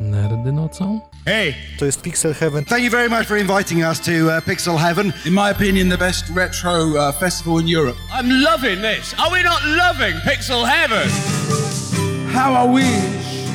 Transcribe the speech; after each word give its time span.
Nerdy 0.00 0.52
nocą? 0.52 1.00
Hey, 1.26 1.54
To 1.78 1.84
jest 1.84 2.02
Pixel 2.02 2.34
Heaven. 2.34 2.64
thank 2.64 2.82
you 2.84 2.90
very 2.90 3.08
much 3.08 3.26
for 3.26 3.36
inviting 3.38 3.84
us 3.84 4.00
to 4.00 4.10
uh, 4.12 4.40
Pixel 4.44 4.78
Heaven. 4.78 5.12
In 5.26 5.32
my 5.34 5.50
opinion, 5.50 5.88
the 5.88 5.98
best 5.98 6.24
retro 6.36 6.94
uh, 6.96 7.12
festival 7.20 7.58
in 7.60 7.68
Europe. 7.68 7.96
I'm 8.20 8.42
loving 8.42 8.82
this. 8.82 9.14
Are 9.18 9.30
we 9.32 9.42
not 9.42 9.60
loving 9.64 10.14
Pixel 10.20 10.64
Heaven? 10.66 11.08
How 12.32 12.54
I 12.54 12.74
wish, 12.74 13.46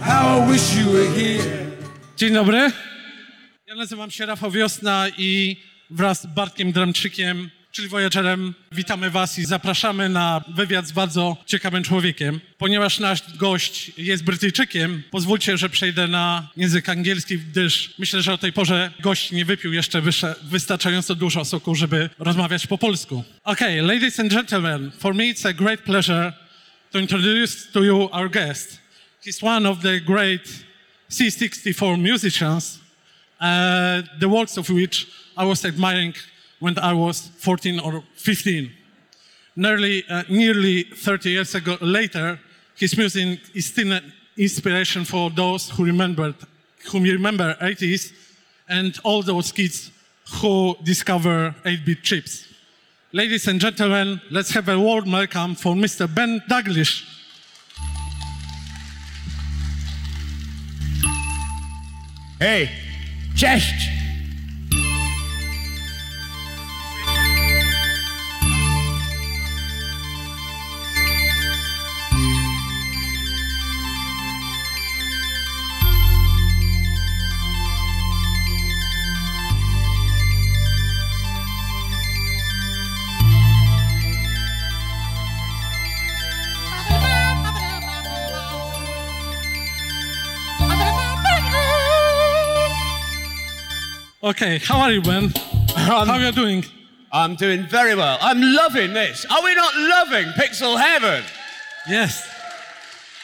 how 0.00 0.38
I 0.42 0.50
wish 0.52 0.76
you 0.76 0.90
were 0.92 1.10
here. 1.14 1.44
Dzień 2.16 2.34
dobry. 2.34 2.70
Ja 3.66 3.74
nazywam 3.74 4.10
się 4.10 4.26
Rafał 4.26 4.50
Wiosna 4.50 5.06
i 5.18 5.56
wraz 5.90 6.22
z 6.22 6.26
Bartkiem 6.26 6.72
Dramczykiem, 6.72 7.50
czyli 7.72 7.88
Voyagerem, 7.88 8.54
witamy 8.72 9.10
Was 9.10 9.38
i 9.38 9.44
zapraszamy 9.44 10.08
na 10.08 10.44
wywiad 10.54 10.86
z 10.86 10.92
bardzo 10.92 11.36
ciekawym 11.46 11.82
człowiekiem. 11.84 12.40
Ponieważ 12.58 12.98
nasz 12.98 13.36
gość 13.36 13.92
jest 13.98 14.24
Brytyjczykiem, 14.24 15.02
pozwólcie, 15.10 15.58
że 15.58 15.68
przejdę 15.68 16.08
na 16.08 16.48
język 16.56 16.88
angielski, 16.88 17.38
gdyż 17.38 17.94
myślę, 17.98 18.22
że 18.22 18.32
o 18.32 18.38
tej 18.38 18.52
porze 18.52 18.90
gość 19.00 19.32
nie 19.32 19.44
wypił 19.44 19.72
jeszcze 19.72 20.02
wystarczająco 20.42 21.14
dużo 21.14 21.44
soku, 21.44 21.74
żeby 21.74 22.10
rozmawiać 22.18 22.66
po 22.66 22.78
polsku. 22.78 23.24
Okay, 23.44 23.82
ladies 23.82 24.20
and 24.20 24.32
gentlemen, 24.32 24.90
for 24.98 25.14
me 25.14 25.24
it's 25.24 25.48
a 25.48 25.52
great 25.52 25.80
pleasure 25.80 26.32
to 26.90 26.98
introduce 26.98 27.72
to 27.72 27.84
you 27.84 28.08
our 28.12 28.30
guest. 28.30 28.78
He's 29.26 29.42
one 29.42 29.68
of 29.68 29.78
the 29.80 30.00
great 30.00 30.48
C64 31.10 31.98
musicians, 31.98 32.80
uh, 33.40 34.20
the 34.20 34.28
works 34.28 34.58
of 34.58 34.70
which 34.70 35.06
I 35.36 35.44
was 35.46 35.64
admiring 35.64 36.14
when 36.62 36.78
I 36.78 36.92
was 36.92 37.28
14 37.40 37.80
or 37.80 38.04
15. 38.14 38.70
Nearly, 39.56 40.04
uh, 40.08 40.22
nearly 40.28 40.84
30 40.84 41.30
years 41.30 41.54
ago 41.56 41.76
later, 41.80 42.38
his 42.76 42.96
music 42.96 43.40
is 43.52 43.66
still 43.66 43.90
an 43.92 44.12
inspiration 44.36 45.04
for 45.04 45.28
those 45.28 45.70
who 45.70 45.84
remembered, 45.84 46.36
whom 46.92 47.04
you 47.04 47.14
remember 47.14 47.56
80s, 47.60 48.12
and 48.68 48.96
all 49.02 49.22
those 49.22 49.50
kids 49.50 49.90
who 50.40 50.76
discover 50.84 51.52
8-bit 51.64 52.02
chips. 52.04 52.46
Ladies 53.12 53.48
and 53.48 53.60
gentlemen, 53.60 54.20
let's 54.30 54.52
have 54.52 54.68
a 54.68 54.78
warm 54.78 55.10
welcome 55.10 55.56
for 55.56 55.74
Mr. 55.74 56.06
Ben 56.06 56.40
Daglish. 56.48 57.04
Hey, 62.38 62.68
cześć. 63.34 64.01
Okay, 94.24 94.58
how 94.58 94.78
are 94.80 94.92
you, 94.92 95.02
Ben? 95.02 95.32
Um, 95.74 96.06
how 96.06 96.14
are 96.14 96.20
you 96.20 96.32
doing? 96.32 96.64
I'm 97.10 97.34
doing 97.34 97.66
very 97.66 97.94
well. 97.94 98.18
I'm 98.20 98.40
loving 98.40 98.92
this. 98.92 99.24
Are 99.24 99.42
we 99.42 99.54
not 99.54 99.74
loving 99.74 100.26
Pixel 100.32 100.78
Heaven? 100.78 101.24
Yes. 101.88 102.28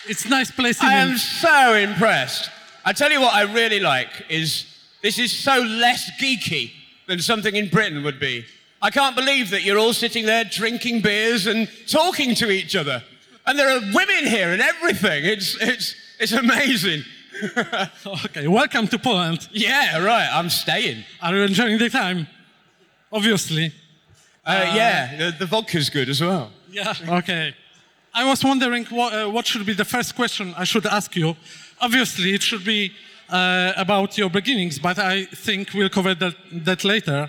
It's 0.08 0.24
a 0.24 0.30
nice 0.30 0.50
place 0.50 0.82
I 0.82 0.94
am 0.94 1.18
so 1.18 1.74
impressed. 1.74 2.50
I 2.86 2.94
tell 2.94 3.12
you 3.12 3.20
what 3.20 3.34
I 3.34 3.42
really 3.42 3.80
like 3.80 4.08
is 4.30 4.64
this 5.02 5.18
is 5.18 5.30
so 5.30 5.60
less 5.60 6.10
geeky 6.18 6.72
than 7.06 7.20
something 7.20 7.54
in 7.54 7.68
Britain 7.68 8.02
would 8.02 8.18
be. 8.18 8.46
I 8.80 8.90
can't 8.90 9.14
believe 9.14 9.50
that 9.50 9.62
you're 9.62 9.78
all 9.78 9.92
sitting 9.92 10.24
there 10.24 10.44
drinking 10.44 11.02
beers 11.02 11.46
and 11.46 11.68
talking 11.86 12.34
to 12.36 12.50
each 12.50 12.74
other. 12.74 13.04
And 13.46 13.58
there 13.58 13.68
are 13.68 13.80
women 13.94 14.26
here 14.26 14.52
and 14.52 14.62
everything. 14.62 15.26
It's, 15.26 15.54
it's, 15.60 15.94
it's 16.18 16.32
amazing. 16.32 17.04
Okay, 18.06 18.48
welcome 18.48 18.88
to 18.88 18.98
Poland. 18.98 19.48
yeah, 19.52 19.98
right. 20.04 20.28
I'm 20.32 20.50
staying. 20.50 21.04
Are 21.22 21.34
you 21.34 21.42
enjoying 21.42 21.78
the 21.78 21.88
time? 21.88 22.26
Obviously. 23.12 23.72
Uh, 24.44 24.72
yeah, 24.74 25.16
the, 25.16 25.36
the 25.38 25.46
vodka's 25.46 25.90
good 25.90 26.08
as 26.08 26.20
well. 26.20 26.50
Yeah. 26.70 26.94
Okay. 27.08 27.54
I 28.14 28.24
was 28.24 28.42
wondering 28.42 28.86
what, 28.86 29.12
uh, 29.12 29.28
what 29.30 29.46
should 29.46 29.64
be 29.66 29.74
the 29.74 29.84
first 29.84 30.14
question 30.16 30.54
I 30.56 30.64
should 30.64 30.86
ask 30.86 31.14
you. 31.16 31.36
Obviously, 31.80 32.34
it 32.34 32.42
should 32.42 32.64
be 32.64 32.92
uh, 33.28 33.72
about 33.76 34.16
your 34.18 34.30
beginnings, 34.30 34.78
but 34.78 34.98
I 34.98 35.26
think 35.26 35.74
we'll 35.74 35.90
cover 35.90 36.14
that, 36.14 36.34
that 36.64 36.84
later. 36.84 37.28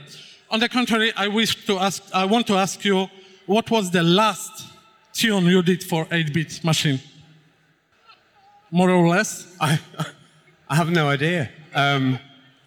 On 0.49 0.59
the 0.59 0.69
contrary, 0.69 1.11
I 1.15 1.27
wish 1.27 1.65
to 1.65 1.77
ask. 1.77 2.03
I 2.13 2.25
want 2.25 2.47
to 2.47 2.55
ask 2.55 2.83
you, 2.83 3.07
what 3.45 3.69
was 3.69 3.91
the 3.91 4.01
last 4.01 4.65
tune 5.13 5.45
you 5.45 5.61
did 5.61 5.83
for 5.83 6.05
8-bit 6.05 6.63
machine? 6.63 6.99
More 8.71 8.91
or 8.91 9.07
less. 9.07 9.47
I, 9.59 9.79
I 10.69 10.75
have 10.75 10.91
no 10.91 11.09
idea. 11.09 11.49
Um, 11.73 12.19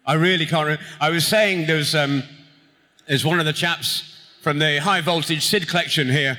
I 0.05 0.15
really 0.15 0.47
can't. 0.47 0.67
Re- 0.67 0.87
I 1.01 1.11
was 1.11 1.27
saying 1.27 1.69
there's, 1.69 1.95
um, 1.95 2.25
there's 3.07 3.25
one 3.25 3.39
of 3.39 3.47
the 3.47 3.53
chaps 3.53 4.19
from 4.43 4.59
the 4.59 4.81
high 4.81 5.01
voltage 5.01 5.47
SID 5.47 5.69
collection 5.69 6.09
here 6.09 6.39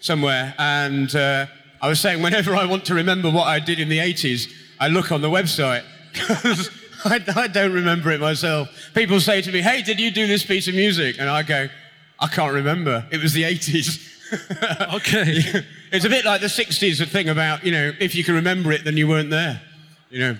somewhere, 0.00 0.54
and 0.58 1.14
uh, 1.14 1.46
I 1.82 1.88
was 1.88 2.00
saying 2.00 2.22
whenever 2.22 2.56
I 2.56 2.64
want 2.64 2.86
to 2.86 2.94
remember 2.94 3.28
what 3.30 3.46
I 3.46 3.60
did 3.60 3.78
in 3.78 3.90
the 3.90 3.98
80s, 3.98 4.50
I 4.80 4.88
look 4.88 5.12
on 5.12 5.20
the 5.20 5.28
website 5.28 5.84
because 6.12 6.70
I, 7.04 7.22
I 7.36 7.48
don't 7.48 7.72
remember 7.72 8.10
it 8.12 8.20
myself. 8.20 8.68
People 8.94 9.20
say 9.20 9.42
to 9.42 9.52
me, 9.52 9.60
"Hey, 9.60 9.82
did 9.82 10.00
you 10.00 10.10
do 10.10 10.26
this 10.26 10.42
piece 10.42 10.68
of 10.68 10.74
music?" 10.74 11.16
And 11.18 11.28
I 11.28 11.42
go, 11.42 11.68
"I 12.18 12.28
can't 12.28 12.54
remember. 12.54 13.06
It 13.10 13.20
was 13.20 13.34
the 13.34 13.42
80s." 13.42 14.11
Okay. 14.94 15.64
It's 15.92 16.06
a 16.06 16.08
bit 16.08 16.24
like 16.24 16.40
the 16.40 16.46
60s 16.46 16.98
the 16.98 17.04
thing 17.04 17.28
about, 17.28 17.66
you 17.66 17.70
know, 17.70 17.92
if 18.00 18.14
you 18.14 18.24
can 18.24 18.34
remember 18.34 18.72
it, 18.72 18.82
then 18.82 18.96
you 18.96 19.06
weren't 19.06 19.28
there. 19.28 19.60
You 20.08 20.20
know. 20.20 20.38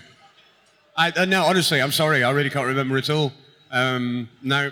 I, 0.96 1.10
uh, 1.10 1.26
no, 1.26 1.44
honestly, 1.44 1.82
I'm 1.82 1.92
sorry. 1.92 2.24
I 2.24 2.30
really 2.30 2.48
can't 2.48 2.66
remember 2.66 2.96
at 2.96 3.10
all. 3.10 3.32
Um, 3.70 4.30
no. 4.42 4.70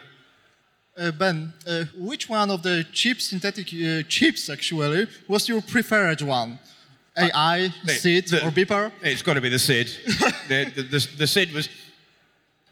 Uh, 0.97 1.11
ben, 1.11 1.53
uh, 1.67 1.85
which 1.99 2.31
one 2.31 2.51
of 2.51 2.63
the 2.63 2.87
cheap 2.93 3.21
synthetic 3.21 3.67
uh, 3.75 4.03
chips 4.09 4.49
actually 4.49 5.07
was 5.29 5.49
your 5.51 5.61
preferred 5.61 6.23
one? 6.23 6.59
AI, 7.19 7.69
the- 7.85 7.93
SID, 7.93 8.29
the- 8.29 8.47
or 8.47 8.51
Beeper? 8.51 8.91
It's 9.03 9.23
got 9.23 9.35
to 9.35 9.43
be 9.43 9.51
the 9.51 9.59
SID. 9.59 9.87
the, 10.49 10.73
the, 10.77 10.83
the, 10.83 11.09
the 11.19 11.27
SID 11.27 11.53
was. 11.53 11.69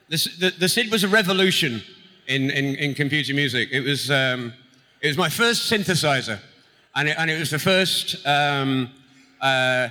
The, 0.09 0.17
the, 0.41 0.51
the 0.61 0.69
SID 0.69 0.91
was 0.91 1.05
a 1.05 1.09
revolution 1.09 1.83
in, 2.27 2.51
in, 2.51 2.75
in 2.77 2.95
computer 2.95 3.35
music. 3.35 3.69
It 3.71 3.81
was, 3.83 4.11
um, 4.11 4.55
it 5.01 5.09
was 5.09 5.17
my 5.17 5.29
first 5.29 5.71
synthesizer, 5.71 6.39
and 6.95 7.09
it, 7.09 7.17
and 7.19 7.31
it 7.31 7.39
was 7.39 7.51
the 7.51 7.59
first. 7.59 8.27
Um, 8.27 8.91
uh, 9.41 9.89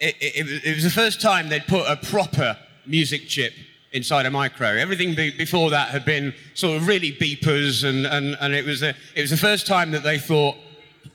it, 0.00 0.16
it, 0.20 0.64
it 0.64 0.74
was- 0.74 0.84
the 0.84 0.90
first 0.90 1.20
time 1.20 1.48
they'd 1.48 1.66
put 1.66 1.86
a 1.88 1.96
proper 1.96 2.56
music 2.86 3.28
chip 3.28 3.52
inside 3.92 4.26
a 4.26 4.30
micro. 4.30 4.68
Everything 4.68 5.14
be, 5.14 5.30
before 5.30 5.70
that 5.70 5.90
had 5.90 6.04
been 6.04 6.34
sort 6.54 6.76
of 6.76 6.86
really 6.86 7.12
beepers, 7.12 7.84
and, 7.88 8.06
and, 8.06 8.36
and 8.40 8.54
it, 8.54 8.64
was 8.64 8.80
the, 8.80 8.94
it 9.14 9.20
was 9.20 9.30
the 9.30 9.36
first 9.36 9.66
time 9.66 9.90
that 9.92 10.02
they 10.02 10.18
thought 10.18 10.56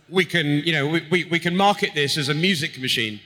we 0.10 0.24
can, 0.24 0.46
you 0.46 0.72
know, 0.72 0.88
we, 0.88 1.06
we, 1.10 1.24
we 1.26 1.40
can 1.40 1.56
market 1.56 1.92
this 1.96 2.18
as 2.18 2.30
a 2.30 2.34
music 2.34 2.80
machine. 2.80 3.20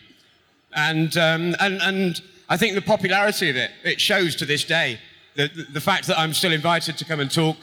And, 0.73 1.15
um, 1.17 1.55
and, 1.59 1.81
and 1.81 2.21
I 2.49 2.57
think 2.57 2.75
the 2.75 2.81
popularity 2.81 3.49
of 3.49 3.55
it, 3.55 3.71
it 3.83 3.99
shows 3.99 4.35
to 4.37 4.45
this 4.45 4.63
day. 4.63 4.99
The, 5.35 5.47
the, 5.47 5.63
the 5.73 5.81
fact 5.81 6.07
that 6.07 6.17
I'm 6.17 6.33
still 6.33 6.53
invited 6.53 6.97
to 6.97 7.05
come 7.05 7.19
and 7.19 7.29
talk 7.29 7.57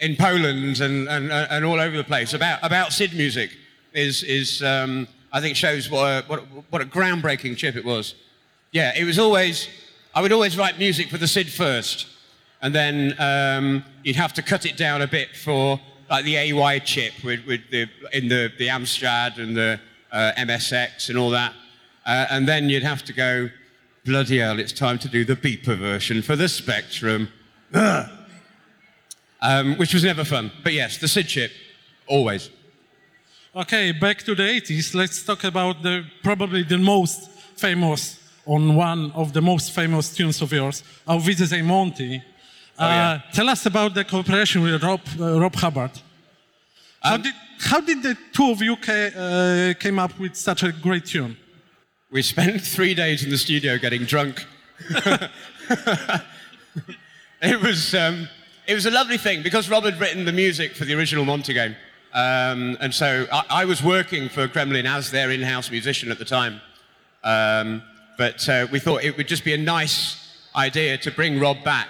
in 0.00 0.16
Poland 0.16 0.80
and, 0.80 1.08
and, 1.08 1.30
and 1.30 1.64
all 1.64 1.78
over 1.78 1.96
the 1.96 2.04
place 2.04 2.32
about, 2.32 2.58
about 2.62 2.92
SID 2.92 3.14
music 3.14 3.56
is, 3.92 4.22
is 4.22 4.62
um, 4.62 5.06
I 5.32 5.40
think 5.40 5.56
shows 5.56 5.90
what 5.90 6.04
a, 6.04 6.24
what, 6.26 6.40
what 6.70 6.82
a 6.82 6.86
groundbreaking 6.86 7.56
chip 7.56 7.76
it 7.76 7.84
was. 7.84 8.14
Yeah, 8.72 8.92
it 8.96 9.04
was 9.04 9.18
always, 9.18 9.68
I 10.14 10.22
would 10.22 10.32
always 10.32 10.56
write 10.56 10.78
music 10.78 11.08
for 11.08 11.18
the 11.18 11.28
SID 11.28 11.48
first. 11.48 12.06
And 12.62 12.74
then 12.74 13.14
um, 13.18 13.84
you'd 14.02 14.16
have 14.16 14.32
to 14.34 14.42
cut 14.42 14.66
it 14.66 14.76
down 14.76 15.02
a 15.02 15.06
bit 15.06 15.36
for 15.36 15.80
like 16.08 16.24
the 16.24 16.36
AY 16.36 16.80
chip 16.80 17.12
with, 17.22 17.46
with 17.46 17.60
the, 17.70 17.86
in 18.12 18.28
the, 18.28 18.52
the 18.58 18.68
Amstrad 18.68 19.38
and 19.38 19.56
the 19.56 19.80
uh, 20.12 20.32
MSX 20.38 21.08
and 21.08 21.18
all 21.18 21.30
that. 21.30 21.52
Uh, 22.06 22.26
and 22.30 22.48
then 22.48 22.68
you'd 22.68 22.82
have 22.82 23.04
to 23.04 23.12
go, 23.12 23.48
bloody 24.04 24.38
hell, 24.38 24.58
it's 24.58 24.72
time 24.72 24.98
to 24.98 25.08
do 25.08 25.24
the 25.24 25.36
beeper 25.36 25.76
version 25.76 26.22
for 26.22 26.36
the 26.36 26.48
Spectrum. 26.48 27.28
Ugh. 27.74 28.10
Um, 29.42 29.76
which 29.78 29.94
was 29.94 30.04
never 30.04 30.24
fun. 30.24 30.50
But 30.62 30.72
yes, 30.74 30.98
the 30.98 31.08
SID 31.08 31.26
chip, 31.28 31.50
always. 32.06 32.50
Okay, 33.56 33.92
back 33.92 34.18
to 34.24 34.34
the 34.34 34.42
80s. 34.42 34.94
Let's 34.94 35.22
talk 35.24 35.44
about 35.44 35.82
the 35.82 36.04
probably 36.22 36.62
the 36.62 36.76
most 36.78 37.30
famous 37.56 38.18
on 38.46 38.74
one 38.76 39.10
of 39.12 39.32
the 39.32 39.40
most 39.40 39.72
famous 39.72 40.14
tunes 40.14 40.42
of 40.42 40.52
yours, 40.52 40.82
Auf 41.06 41.24
Wiedersehen 41.26 41.64
Monty. 41.66 42.22
Oh, 42.78 42.86
yeah. 42.86 43.10
Uh, 43.10 43.18
tell 43.32 43.48
us 43.48 43.66
about 43.66 43.94
the 43.94 44.04
cooperation 44.04 44.62
with 44.62 44.82
Rob, 44.82 45.00
uh, 45.18 45.40
Rob 45.40 45.54
Hubbard. 45.54 45.90
How, 47.02 47.14
Um, 47.14 47.22
did, 47.22 47.34
how 47.60 47.80
did 47.80 48.02
the 48.02 48.16
two 48.32 48.50
of 48.50 48.60
you 48.62 48.76
ca- 48.76 49.12
uh, 49.16 49.74
came 49.74 49.98
up 49.98 50.18
with 50.18 50.36
such 50.36 50.62
a 50.62 50.72
great 50.72 51.06
tune? 51.06 51.36
We 52.10 52.22
spent 52.22 52.60
three 52.76 52.94
days 52.94 53.22
in 53.24 53.30
the 53.30 53.38
studio 53.38 53.78
getting 53.78 54.04
drunk. 54.04 54.44
it 57.42 57.60
was 57.62 57.94
um, 57.94 58.28
it 58.66 58.74
was 58.74 58.86
a 58.86 58.90
lovely 58.90 59.18
thing 59.18 59.42
because 59.42 59.68
Rob 59.68 59.84
had 59.84 59.98
written 60.00 60.24
the 60.24 60.32
music 60.32 60.74
for 60.74 60.84
the 60.84 60.94
original 60.94 61.24
Monty 61.24 61.54
game, 61.54 61.76
um, 62.12 62.76
and 62.80 62.92
so 62.92 63.26
I, 63.32 63.44
I, 63.50 63.64
was 63.64 63.82
working 63.82 64.28
for 64.28 64.48
Gremlin 64.48 64.84
as 64.84 65.10
their 65.10 65.30
in-house 65.30 65.70
musician 65.70 66.10
at 66.10 66.18
the 66.18 66.24
time. 66.24 66.60
Um, 67.22 67.82
but 68.18 68.48
uh, 68.48 68.66
we 68.70 68.80
thought 68.80 69.04
it 69.04 69.16
would 69.16 69.28
just 69.28 69.44
be 69.44 69.54
a 69.54 69.58
nice 69.58 70.16
idea 70.54 70.98
to 70.98 71.10
bring 71.10 71.38
Rob 71.38 71.62
back 71.64 71.88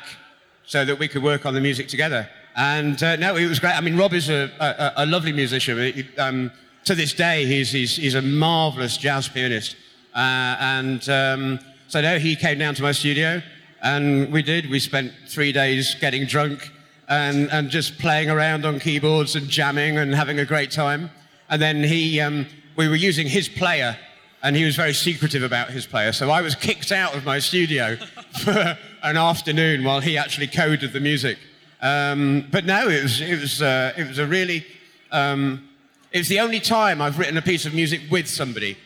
so 0.67 0.84
that 0.84 0.99
we 0.99 1.08
could 1.08 1.22
work 1.22 1.46
on 1.46 1.55
the 1.55 1.61
music 1.61 1.88
together. 1.88 2.28
And 2.56 3.02
uh, 3.02 3.17
no, 3.17 3.37
it 3.37 3.46
was 3.46 3.58
great. 3.58 3.76
I 3.76 3.81
mean, 3.81 3.96
Rob 3.96 4.12
is 4.12 4.28
a, 4.28 4.50
a, 4.61 5.05
a 5.05 5.06
lovely 5.06 5.32
musician. 5.32 5.78
He, 5.93 6.06
um, 6.19 6.52
to 6.84 6.94
this 6.94 7.12
day, 7.12 7.46
he's, 7.46 7.72
he's, 7.72 7.96
he's 7.96 8.14
a 8.14 8.22
marvelous 8.22 8.96
jazz 8.96 9.28
pianist. 9.28 9.76
Uh, 10.14 10.56
and 10.61 11.08
um, 11.08 11.58
so 11.88 12.00
no, 12.00 12.19
he 12.19 12.37
came 12.37 12.58
down 12.58 12.75
to 12.75 12.82
my 12.82 12.93
studio 12.93 13.43
and 13.82 14.32
we 14.32 14.43
did. 14.43 14.69
We 14.71 14.79
spent 14.79 15.12
three 15.29 15.53
days 15.53 15.94
getting 15.94 16.27
drunk 16.27 16.71
and, 17.09 17.50
and 17.50 17.71
just 17.71 17.99
playing 17.99 18.31
around 18.31 18.65
on 18.65 18.79
keyboards 18.79 19.37
and 19.37 19.49
jamming 19.49 19.99
and 19.99 20.15
having 20.15 20.38
a 20.38 20.44
great 20.44 20.71
time. 20.71 21.11
And 21.49 21.61
then 21.61 21.82
he, 21.82 22.21
um, 22.21 22.47
we 22.77 22.88
were 22.88 22.97
using 22.97 23.27
his 23.27 23.49
player 23.49 23.97
and 24.43 24.56
he 24.56 24.65
was 24.65 24.77
very 24.77 24.94
secretive 24.94 25.43
about 25.43 25.71
his 25.71 25.87
player. 25.87 26.12
So 26.12 26.31
I 26.31 26.41
was 26.41 26.55
kicked 26.55 26.93
out 26.93 27.15
of 27.15 27.25
my 27.25 27.38
studio 27.38 27.97
for 28.43 28.79
an 29.03 29.17
afternoon 29.17 29.85
while 29.85 30.00
he 30.00 30.17
actually 30.17 30.47
coded 30.47 30.93
the 30.93 31.00
music. 31.00 31.38
Um, 31.82 32.47
but 32.50 32.65
no, 32.65 32.88
it 32.88 33.03
was, 33.03 33.21
it 33.21 33.41
was, 33.41 33.62
uh, 33.62 33.93
it 33.97 34.06
was 34.06 34.19
a 34.19 34.27
really, 34.27 34.65
um, 35.11 35.69
it 36.12 36.19
was 36.19 36.29
the 36.29 36.41
only 36.41 36.61
time 36.61 37.00
I've 37.00 37.19
written 37.19 37.37
a 37.37 37.43
piece 37.43 37.67
of 37.67 37.75
music 37.75 38.03
with 38.11 38.29
somebody. 38.29 38.77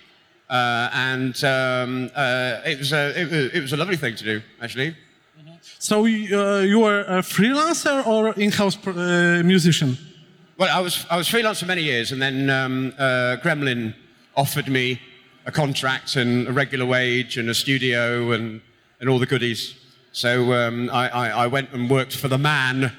Uh, 0.48 0.90
and 0.92 1.42
um, 1.44 2.10
uh, 2.14 2.60
it, 2.66 2.78
was 2.78 2.92
a, 2.92 3.20
it, 3.20 3.30
was, 3.30 3.54
it, 3.54 3.60
was 3.60 3.72
a 3.72 3.76
lovely 3.76 3.96
thing 3.96 4.14
to 4.14 4.24
do, 4.24 4.42
actually. 4.60 4.94
So 5.78 6.00
uh, 6.04 6.60
you 6.60 6.80
were 6.80 7.00
a 7.00 7.22
freelancer 7.22 8.06
or 8.06 8.32
in-house 8.34 8.76
uh, 8.86 9.42
musician? 9.44 9.96
Well, 10.56 10.74
I 10.74 10.80
was, 10.80 11.06
I 11.10 11.16
was 11.16 11.28
freelance 11.28 11.60
for 11.60 11.66
many 11.66 11.82
years, 11.82 12.12
and 12.12 12.22
then 12.22 12.48
um, 12.50 12.92
uh, 12.98 13.36
Gremlin 13.42 13.94
offered 14.36 14.68
me 14.68 15.00
a 15.46 15.52
contract 15.52 16.16
and 16.16 16.48
a 16.48 16.52
regular 16.52 16.86
wage 16.86 17.36
and 17.36 17.48
a 17.50 17.54
studio 17.54 18.32
and, 18.32 18.60
and 19.00 19.08
all 19.08 19.18
the 19.18 19.26
goodies. 19.26 19.74
So 20.12 20.52
um, 20.52 20.90
I, 20.90 21.08
I, 21.08 21.28
I, 21.30 21.46
went 21.48 21.72
and 21.72 21.90
worked 21.90 22.16
for 22.16 22.28
the 22.28 22.38
man, 22.38 22.92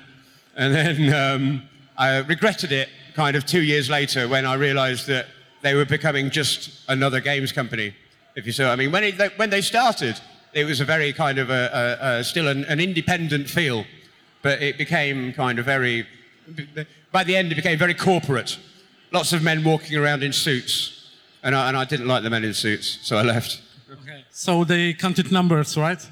and 0.55 0.75
then 0.75 1.13
um, 1.13 1.63
I 1.97 2.17
regretted 2.17 2.71
it 2.71 2.89
kind 3.13 3.37
of 3.37 3.45
two 3.45 3.61
years 3.61 3.89
later 3.89 4.27
when 4.27 4.45
I 4.45 4.55
realized 4.55 5.07
that 5.07 5.27
they 5.65 5.73
were 5.73 5.83
becoming 5.83 6.29
just 6.29 6.69
another 6.87 7.19
games 7.19 7.51
company, 7.51 7.95
if 8.35 8.45
you 8.45 8.51
saw. 8.51 8.71
I 8.71 8.75
mean, 8.75 8.91
when, 8.91 9.03
it, 9.03 9.19
when 9.39 9.49
they 9.49 9.61
started, 9.61 10.15
it 10.53 10.63
was 10.63 10.79
a 10.79 10.85
very 10.85 11.11
kind 11.11 11.39
of 11.39 11.49
a, 11.49 11.97
a, 11.99 12.19
a 12.19 12.23
still 12.23 12.47
an, 12.47 12.65
an, 12.65 12.79
independent 12.79 13.49
feel, 13.49 13.83
but 14.43 14.61
it 14.61 14.77
became 14.77 15.33
kind 15.33 15.57
of 15.57 15.65
very, 15.65 16.05
by 17.11 17.23
the 17.23 17.35
end, 17.35 17.51
it 17.51 17.55
became 17.55 17.79
very 17.79 17.95
corporate. 17.95 18.59
Lots 19.11 19.33
of 19.33 19.41
men 19.41 19.63
walking 19.63 19.97
around 19.97 20.21
in 20.21 20.33
suits, 20.33 21.09
and 21.41 21.55
I, 21.55 21.67
and 21.67 21.75
I 21.75 21.83
didn't 21.83 22.07
like 22.07 22.21
the 22.21 22.29
men 22.29 22.43
in 22.43 22.53
suits, 22.53 22.99
so 23.01 23.17
I 23.17 23.23
left. 23.23 23.59
Okay. 23.91 24.23
So 24.29 24.65
they 24.65 24.93
counted 24.93 25.31
numbers, 25.31 25.75
right? 25.77 26.07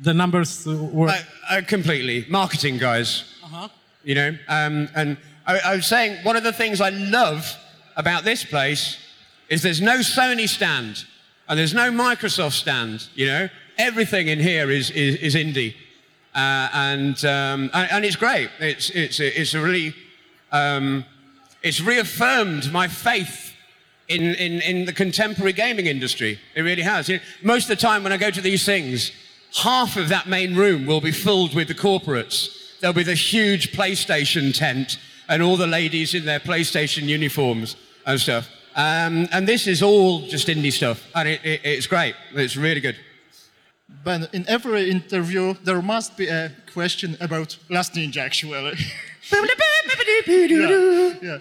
The 0.00 0.14
numbers 0.14 0.66
were. 0.66 1.10
Uh, 1.10 1.22
uh, 1.48 1.62
completely. 1.64 2.26
Marketing 2.28 2.76
guys. 2.76 3.22
Uh-huh. 3.44 3.68
You 4.02 4.16
know, 4.16 4.28
um, 4.48 4.88
and 4.96 5.16
I, 5.46 5.60
I 5.60 5.76
was 5.76 5.86
saying 5.86 6.24
one 6.24 6.34
of 6.34 6.42
the 6.42 6.52
things 6.52 6.80
I 6.80 6.88
love 6.90 7.56
about 7.96 8.24
this 8.24 8.44
place 8.44 8.98
is 9.48 9.62
there's 9.62 9.80
no 9.80 9.98
Sony 9.98 10.48
stand 10.48 11.04
and 11.48 11.58
there's 11.58 11.74
no 11.74 11.90
Microsoft 11.90 12.52
stand, 12.52 13.08
you 13.14 13.26
know. 13.26 13.48
Everything 13.76 14.28
in 14.28 14.38
here 14.38 14.70
is, 14.70 14.90
is, 14.90 15.16
is 15.16 15.34
indie. 15.34 15.74
Uh, 16.34 16.68
and, 16.72 17.24
um, 17.24 17.70
and, 17.74 17.90
and, 17.90 18.04
it's 18.04 18.14
great. 18.14 18.50
It's, 18.60 18.90
it's, 18.90 19.18
it's 19.18 19.54
really, 19.54 19.94
um, 20.52 21.04
it's 21.62 21.80
reaffirmed 21.80 22.72
my 22.72 22.86
faith 22.86 23.54
in, 24.06 24.22
in, 24.22 24.60
in 24.60 24.84
the 24.84 24.92
contemporary 24.92 25.52
gaming 25.52 25.86
industry. 25.86 26.38
It 26.54 26.62
really 26.62 26.82
has. 26.82 27.08
You 27.08 27.16
know, 27.16 27.22
most 27.42 27.64
of 27.64 27.76
the 27.76 27.82
time 27.82 28.04
when 28.04 28.12
I 28.12 28.16
go 28.16 28.30
to 28.30 28.40
these 28.40 28.64
things, 28.64 29.10
half 29.54 29.96
of 29.96 30.08
that 30.10 30.28
main 30.28 30.54
room 30.54 30.86
will 30.86 31.00
be 31.00 31.10
filled 31.10 31.54
with 31.54 31.66
the 31.66 31.74
corporates. 31.74 32.78
There'll 32.80 32.94
be 32.94 33.02
the 33.02 33.14
huge 33.14 33.72
PlayStation 33.72 34.56
tent 34.56 34.98
and 35.30 35.42
all 35.42 35.56
the 35.56 35.66
ladies 35.66 36.12
in 36.12 36.24
their 36.26 36.40
PlayStation 36.40 37.04
uniforms 37.04 37.76
and 38.04 38.20
stuff. 38.20 38.48
Um, 38.74 39.28
and 39.32 39.46
this 39.46 39.66
is 39.66 39.82
all 39.82 40.20
just 40.28 40.48
indie 40.48 40.72
stuff, 40.72 41.06
and 41.14 41.28
it, 41.28 41.40
it, 41.44 41.60
it's 41.64 41.86
great. 41.86 42.14
It's 42.34 42.56
really 42.56 42.80
good. 42.80 42.96
Ben, 44.04 44.28
in 44.32 44.44
every 44.48 44.90
interview, 44.90 45.54
there 45.64 45.82
must 45.82 46.16
be 46.16 46.28
a 46.28 46.52
question 46.72 47.16
about 47.20 47.56
Last 47.68 47.94
Ninja, 47.94 48.18
actually. 48.18 48.52
yeah, 49.32 51.14
yeah. 51.22 51.38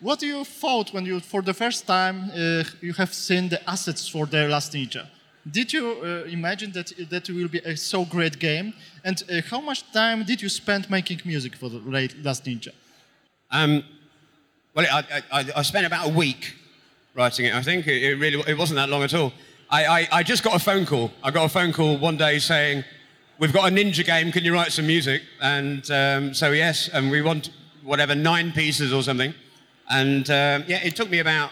What 0.00 0.20
do 0.20 0.26
you 0.26 0.44
thought 0.44 0.92
when 0.92 1.06
you, 1.06 1.20
for 1.20 1.42
the 1.42 1.54
first 1.54 1.86
time, 1.86 2.30
uh, 2.30 2.64
you 2.80 2.92
have 2.92 3.12
seen 3.14 3.48
the 3.48 3.60
assets 3.68 4.08
for 4.08 4.26
the 4.26 4.46
Last 4.48 4.72
Ninja? 4.72 5.06
Did 5.50 5.72
you 5.72 5.86
uh, 6.02 6.28
imagine 6.28 6.72
that 6.72 6.92
that 7.10 7.28
will 7.30 7.48
be 7.48 7.60
a 7.60 7.76
so 7.76 8.04
great 8.04 8.38
game? 8.38 8.74
And 9.04 9.22
uh, 9.30 9.40
how 9.50 9.60
much 9.60 9.90
time 9.92 10.24
did 10.24 10.42
you 10.42 10.48
spend 10.48 10.90
making 10.90 11.22
music 11.24 11.56
for 11.56 11.70
the 11.70 11.78
Last 12.22 12.44
Ninja? 12.44 12.72
Um, 13.50 13.84
well, 14.74 14.86
I, 14.90 15.22
I, 15.32 15.44
I, 15.56 15.62
spent 15.62 15.86
about 15.86 16.06
a 16.06 16.10
week 16.10 16.54
writing 17.14 17.46
it. 17.46 17.54
I 17.54 17.62
think 17.62 17.86
it, 17.86 18.02
it 18.02 18.16
really 18.16 18.42
it 18.46 18.58
wasn't 18.58 18.76
that 18.76 18.88
long 18.88 19.02
at 19.02 19.14
all. 19.14 19.32
I, 19.70 20.08
I, 20.12 20.22
just 20.22 20.44
got 20.44 20.54
a 20.54 20.58
phone 20.58 20.86
call. 20.86 21.10
I 21.24 21.30
got 21.30 21.44
a 21.44 21.48
phone 21.48 21.72
call 21.72 21.98
one 21.98 22.16
day 22.16 22.38
saying, 22.38 22.84
"We've 23.38 23.52
got 23.52 23.70
a 23.70 23.74
ninja 23.74 24.04
game. 24.04 24.30
Can 24.30 24.44
you 24.44 24.52
write 24.52 24.72
some 24.72 24.86
music?" 24.86 25.22
And 25.40 25.90
um, 25.90 26.34
so 26.34 26.52
yes, 26.52 26.88
and 26.92 27.10
we 27.10 27.22
want 27.22 27.50
whatever 27.82 28.14
nine 28.14 28.52
pieces 28.52 28.92
or 28.92 29.02
something. 29.02 29.34
And 29.88 30.28
um, 30.30 30.64
yeah, 30.66 30.84
it 30.84 30.94
took 30.96 31.10
me 31.10 31.20
about 31.20 31.50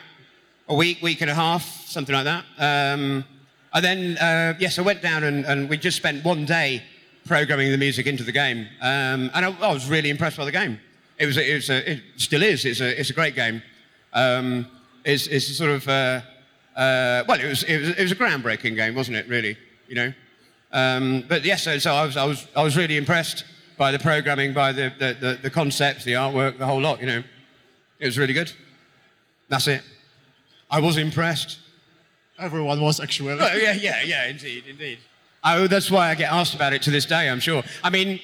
a 0.69 0.75
week, 0.75 1.03
week 1.03 1.21
and 1.21 1.31
a 1.31 1.35
half, 1.35 1.87
something 1.87 2.15
like 2.15 2.25
that. 2.25 2.45
Um, 2.59 3.25
and 3.73 3.85
then 3.85 4.19
uh, 4.19 4.55
yes, 4.59 4.79
I 4.79 4.83
went 4.83 5.03
down 5.03 5.25
and, 5.25 5.45
and, 5.45 5.69
we 5.69 5.77
just 5.77 5.97
spent 5.97 6.25
one 6.25 6.45
day 6.45 6.83
programming 7.27 7.71
the 7.71 7.79
music 7.79 8.07
into 8.07 8.23
the 8.23 8.33
game, 8.33 8.69
um, 8.81 9.31
and 9.35 9.45
I, 9.45 9.57
I 9.61 9.73
was 9.73 9.89
really 9.89 10.11
impressed 10.11 10.37
by 10.37 10.45
the 10.45 10.53
game. 10.53 10.79
It 11.19 11.27
was, 11.27 11.37
a, 11.37 11.51
it, 11.51 11.55
was 11.55 11.71
a, 11.71 11.93
it 11.93 12.03
still 12.17 12.43
is. 12.43 12.65
It's 12.65 12.81
a, 12.81 12.99
it's 13.01 13.11
a 13.11 13.13
great 13.13 13.35
game. 13.35 13.63
Um, 14.13 14.67
it's, 15.05 15.27
it's 15.27 15.57
sort 15.57 15.71
of, 15.71 15.89
uh, 15.89 16.21
uh, 16.77 17.25
well, 17.29 17.41
it 17.41 17.49
was, 17.49 17.63
it, 17.65 17.79
was, 17.79 17.89
it 17.91 18.03
was 18.03 18.13
a 18.13 18.17
groundbreaking 18.17 18.75
game, 18.75 18.95
wasn't 18.95 19.17
it, 19.17 19.29
really? 19.29 19.57
You 19.89 19.95
know? 19.95 20.13
Um, 20.73 21.25
but 21.29 21.45
yes, 21.45 21.63
so, 21.63 21.79
so 21.79 21.95
I, 21.95 22.05
was, 22.05 22.17
I, 22.17 22.25
was, 22.25 22.49
I 22.57 22.63
was 22.63 22.77
really 22.77 22.97
impressed 22.97 23.45
by 23.77 23.93
the 23.93 23.99
programming, 23.99 24.53
by 24.53 24.73
the, 24.73 24.93
the, 24.99 25.17
the, 25.21 25.39
the 25.43 25.51
concepts, 25.51 26.05
the 26.05 26.15
artwork, 26.15 26.59
the 26.59 26.67
whole 26.67 26.81
lot, 26.81 27.01
you 27.01 27.07
know. 27.07 27.23
It 28.01 28.07
was 28.07 28.19
really 28.19 28.35
good. 28.35 28.53
That's 29.49 29.69
it. 29.69 29.83
I 30.71 30.81
was 30.81 30.97
impressed. 30.97 31.59
Everyone 32.39 32.81
was 32.81 32.99
actually. 32.99 33.35
Oh, 33.35 33.55
yeah, 33.57 33.73
yeah, 33.73 34.03
yeah, 34.03 34.27
indeed, 34.27 34.65
indeed. 34.69 34.99
Oh, 35.45 35.67
that's 35.69 35.91
why 35.91 36.11
I 36.11 36.15
get 36.15 36.33
asked 36.33 36.55
about 36.55 36.73
it 36.73 36.83
to 36.83 36.91
this 36.91 37.07
day, 37.07 37.29
I'm 37.29 37.39
sure. 37.39 37.63
I 37.85 37.91
mean, 37.91 38.19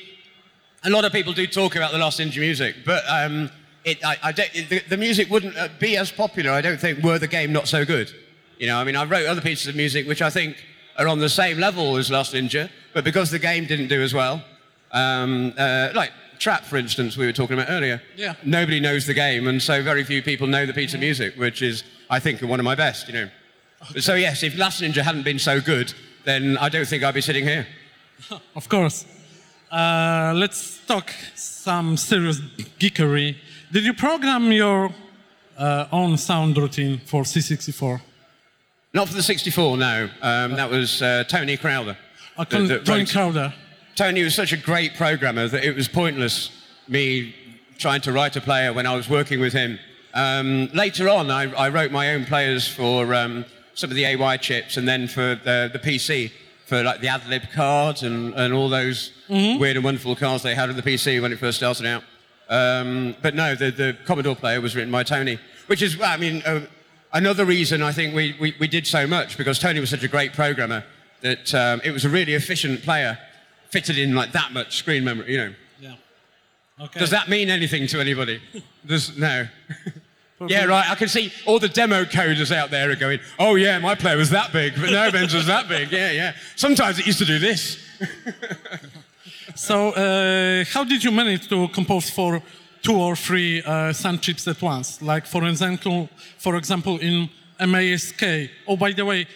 a 0.83 0.91
lot 0.91 1.05
of 1.05 1.13
people 1.13 1.33
do 1.33 1.47
talk 1.47 1.77
about 1.77 1.93
the 1.93 1.99
Last 1.99 2.19
Ninja 2.19 2.39
music, 2.39 2.77
but 2.85 3.03
um, 3.09 3.51
it, 3.85 4.05
I, 4.05 4.17
I 4.23 4.33
the, 4.33 4.83
the, 4.89 4.97
music 4.97 5.31
wouldn't 5.31 5.57
uh, 5.57 5.69
be 5.79 5.97
as 5.97 6.11
popular, 6.11 6.51
I 6.51 6.61
don't 6.61 6.81
think, 6.81 7.03
were 7.03 7.19
the 7.19 7.29
game 7.29 7.53
not 7.53 7.69
so 7.69 7.85
good. 7.85 8.11
You 8.59 8.67
know, 8.67 8.79
I 8.79 8.85
mean, 8.85 8.97
I 8.97 9.05
wrote 9.05 9.27
other 9.27 9.41
pieces 9.41 9.67
of 9.69 9.77
music 9.77 10.07
which 10.07 10.23
I 10.23 10.31
think 10.31 10.57
are 10.99 11.09
on 11.09 11.19
the 11.19 11.29
same 11.29 11.59
level 11.59 11.97
as 11.97 12.11
Last 12.11 12.35
Ninja, 12.35 12.71
but 12.93 13.05
because 13.05 13.31
the 13.31 13.39
game 13.39 13.67
didn't 13.67 13.89
do 13.89 14.03
as 14.03 14.15
well, 14.15 14.43
um, 14.93 15.53
uh, 15.57 15.91
like 15.95 16.13
Trap, 16.39 16.65
for 16.65 16.79
instance, 16.79 17.19
we 17.19 17.27
were 17.27 17.35
talking 17.35 17.53
about 17.53 17.69
earlier. 17.69 18.01
Yeah. 18.17 18.35
Nobody 18.43 18.81
knows 18.81 19.07
the 19.07 19.13
game, 19.13 19.47
and 19.47 19.61
so 19.61 19.83
very 19.83 20.05
few 20.05 20.23
people 20.23 20.47
know 20.47 20.65
the 20.65 20.73
piece 20.73 20.95
of 20.95 21.01
music, 21.01 21.35
which 21.37 21.61
is, 21.61 21.85
I 22.09 22.19
think, 22.19 22.41
one 22.41 22.59
of 22.59 22.65
my 22.65 22.75
best, 22.75 23.09
you 23.09 23.13
know. 23.13 23.29
Okay. 23.91 24.01
So, 24.01 24.15
yes, 24.15 24.43
if 24.43 24.57
Last 24.57 24.81
Ninja 24.81 25.03
hadn't 25.03 25.25
been 25.25 25.39
so 25.39 25.61
good, 25.61 25.93
then 26.25 26.57
I 26.57 26.71
don't 26.71 26.89
think 26.89 27.03
I'd 27.03 27.13
be 27.13 27.21
sitting 27.21 27.45
here. 27.45 27.67
of 28.57 28.71
course. 28.71 29.05
Uh, 29.71 30.33
let's 30.35 30.85
talk 30.87 31.13
some 31.37 31.97
serious 31.97 32.41
geekery. 32.81 33.37
Did 33.71 33.85
you 33.85 33.95
program 33.95 34.51
your 34.51 34.91
uh, 35.57 35.87
own 35.93 36.19
sound 36.19 36.57
routine 36.57 36.99
for 36.99 37.23
C64? 37.23 38.01
Not 38.93 39.07
for 39.07 39.15
the 39.15 39.23
64, 39.23 39.77
no. 39.77 40.11
Um, 40.23 40.57
that 40.57 40.69
was 40.69 41.01
uh, 41.01 41.23
Tony 41.29 41.57
Crowther. 41.57 41.97
Uh, 42.37 42.45
Tony 42.45 43.07
Crowther. 43.07 43.55
Tony 43.95 44.25
was 44.25 44.35
such 44.35 44.53
a 44.53 44.57
great 44.57 44.97
programmer 44.97 45.47
that 45.47 45.63
it 45.63 45.77
was 45.77 45.87
pointless 45.87 46.51
me 46.89 47.33
trying 47.79 48.01
to 48.01 48.13
write 48.13 48.35
a 48.35 48.41
player 48.41 48.73
when 48.73 48.87
I 48.87 48.97
was 48.97 49.09
working 49.09 49.39
with 49.39 49.53
him. 49.53 49.79
Um, 50.15 50.69
later 50.75 51.09
on, 51.09 51.31
I, 51.31 51.53
I, 51.53 51.69
wrote 51.69 51.93
my 51.93 52.15
own 52.15 52.25
players 52.25 52.67
for 52.67 53.15
um, 53.15 53.45
some 53.75 53.91
of 53.91 53.97
the 53.97 54.05
AY 54.05 54.39
chips 54.39 54.77
and 54.77 54.89
then 54.89 55.07
for 55.07 55.37
the, 55.45 55.71
the 55.73 55.79
PC 55.79 56.33
for 56.71 56.85
like 56.85 57.01
the 57.01 57.09
AdLib 57.09 57.51
cards 57.51 58.05
and, 58.05 58.33
and 58.35 58.55
all 58.55 58.69
those 58.69 59.11
mm-hmm. 59.29 59.59
weird 59.59 59.75
and 59.75 59.85
wonderful 59.85 60.15
cards 60.15 60.45
they 60.45 60.55
had 60.55 60.71
on 60.71 60.77
the 60.77 60.83
PC 60.83 61.21
when 61.21 61.33
it 61.33 61.39
first 61.41 61.59
started 61.59 61.85
out. 61.85 62.05
Um, 62.49 63.17
but 63.21 63.35
no, 63.35 63.57
the, 63.57 63.73
the 63.73 63.97
Commodore 64.05 64.37
player 64.37 64.61
was 64.61 64.77
written 64.77 64.93
by 64.93 65.03
Tony, 65.03 65.41
which 65.67 65.83
is, 65.83 66.01
I 66.01 66.17
mean, 66.17 66.43
uh, 66.47 66.61
another 67.13 67.45
reason 67.45 67.83
I 67.83 67.91
think 67.91 68.15
we, 68.15 68.37
we, 68.41 68.55
we 68.61 68.69
did 68.69 68.87
so 68.87 69.05
much 69.09 69.37
because 69.37 69.59
Tony 69.59 69.81
was 69.81 69.91
such 69.91 70.05
a 70.05 70.09
great 70.09 70.33
programmer 70.33 70.85
that 71.23 71.53
um, 71.57 71.81
it 71.83 71.91
was 71.91 72.05
a 72.05 72.09
really 72.09 72.35
efficient 72.35 72.83
player, 72.83 73.19
fitted 73.71 73.99
in 73.99 74.15
like 74.15 74.31
that 74.31 74.53
much 74.53 74.77
screen 74.77 75.03
memory. 75.03 75.33
You 75.33 75.39
know, 75.39 75.55
Yeah. 75.81 75.95
Okay. 76.83 77.01
does 77.01 77.11
that 77.11 77.29
mean 77.29 77.51
anything 77.51 77.89
to 77.89 78.01
anybody? 78.01 78.41
Does 78.87 79.19
no. 79.19 79.49
yeah, 80.47 80.65
right. 80.65 80.91
I 80.91 80.95
can 80.95 81.09
see 81.09 81.33
all 81.47 81.59
the 81.59 81.69
demo 81.69 82.05
coders 82.05 82.55
out 82.55 82.71
there 82.71 82.91
are 82.91 82.97
going, 82.97 83.21
"Oh 83.39 83.57
yeah, 83.57 83.79
my 83.79 83.95
player 83.95 84.17
was 84.17 84.31
that 84.31 84.53
big, 84.53 84.75
but 84.75 84.91
no, 84.91 85.11
Ben's 85.11 85.35
was 85.35 85.47
that 85.47 85.69
big." 85.69 85.93
Yeah, 85.93 86.11
yeah. 86.11 86.35
Sometimes 86.57 86.99
it 86.99 87.07
used 87.07 87.19
to 87.19 87.25
do 87.27 87.39
this. 87.39 87.79
So, 89.55 89.91
uh, 89.91 90.65
how 90.73 90.85
did 90.85 91.03
you 91.03 91.11
manage 91.11 91.49
to 91.49 91.69
compose 91.69 92.09
for 92.09 92.43
two 92.83 92.97
or 92.97 93.17
three 93.17 93.63
uh, 93.63 93.93
sound 93.93 94.23
chips 94.23 94.47
at 94.49 94.63
once? 94.63 95.03
Like, 95.03 95.27
for 95.27 95.45
example, 95.45 96.09
for 96.39 96.57
example, 96.57 96.99
in 96.99 97.29
MASK. 97.59 98.23
Oh, 98.67 98.77
by 98.77 98.93
the 98.93 99.05
way, 99.05 99.27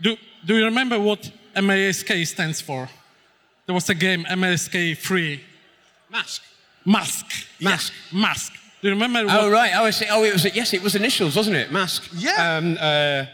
do, 0.00 0.16
do 0.44 0.56
you 0.56 0.64
remember 0.66 1.00
what 1.00 1.30
MASK 1.56 2.26
stands 2.26 2.60
for? 2.60 2.88
There 3.66 3.74
was 3.74 3.88
a 3.88 3.94
game, 3.94 4.24
MASK 4.36 4.96
3. 4.96 5.40
Mask. 6.10 6.42
Mask. 6.84 7.26
Mask. 7.60 7.92
Yeah, 8.12 8.20
mask. 8.20 8.52
Do 8.82 8.88
you 8.88 8.94
remember? 8.94 9.24
Oh 9.30 9.48
right. 9.48 9.72
Oh, 9.76 9.84
I 9.84 9.90
see. 9.90 10.06
Oh, 10.10 10.24
it 10.24 10.32
was 10.32 10.44
yes, 10.54 10.72
it 10.74 10.82
was 10.82 10.94
initials, 10.94 11.36
wasn't 11.36 11.56
it? 11.56 11.70
Mask. 11.72 12.08
Yeah. 12.16 12.56
Um, 12.58 12.76
uh, 12.80 13.26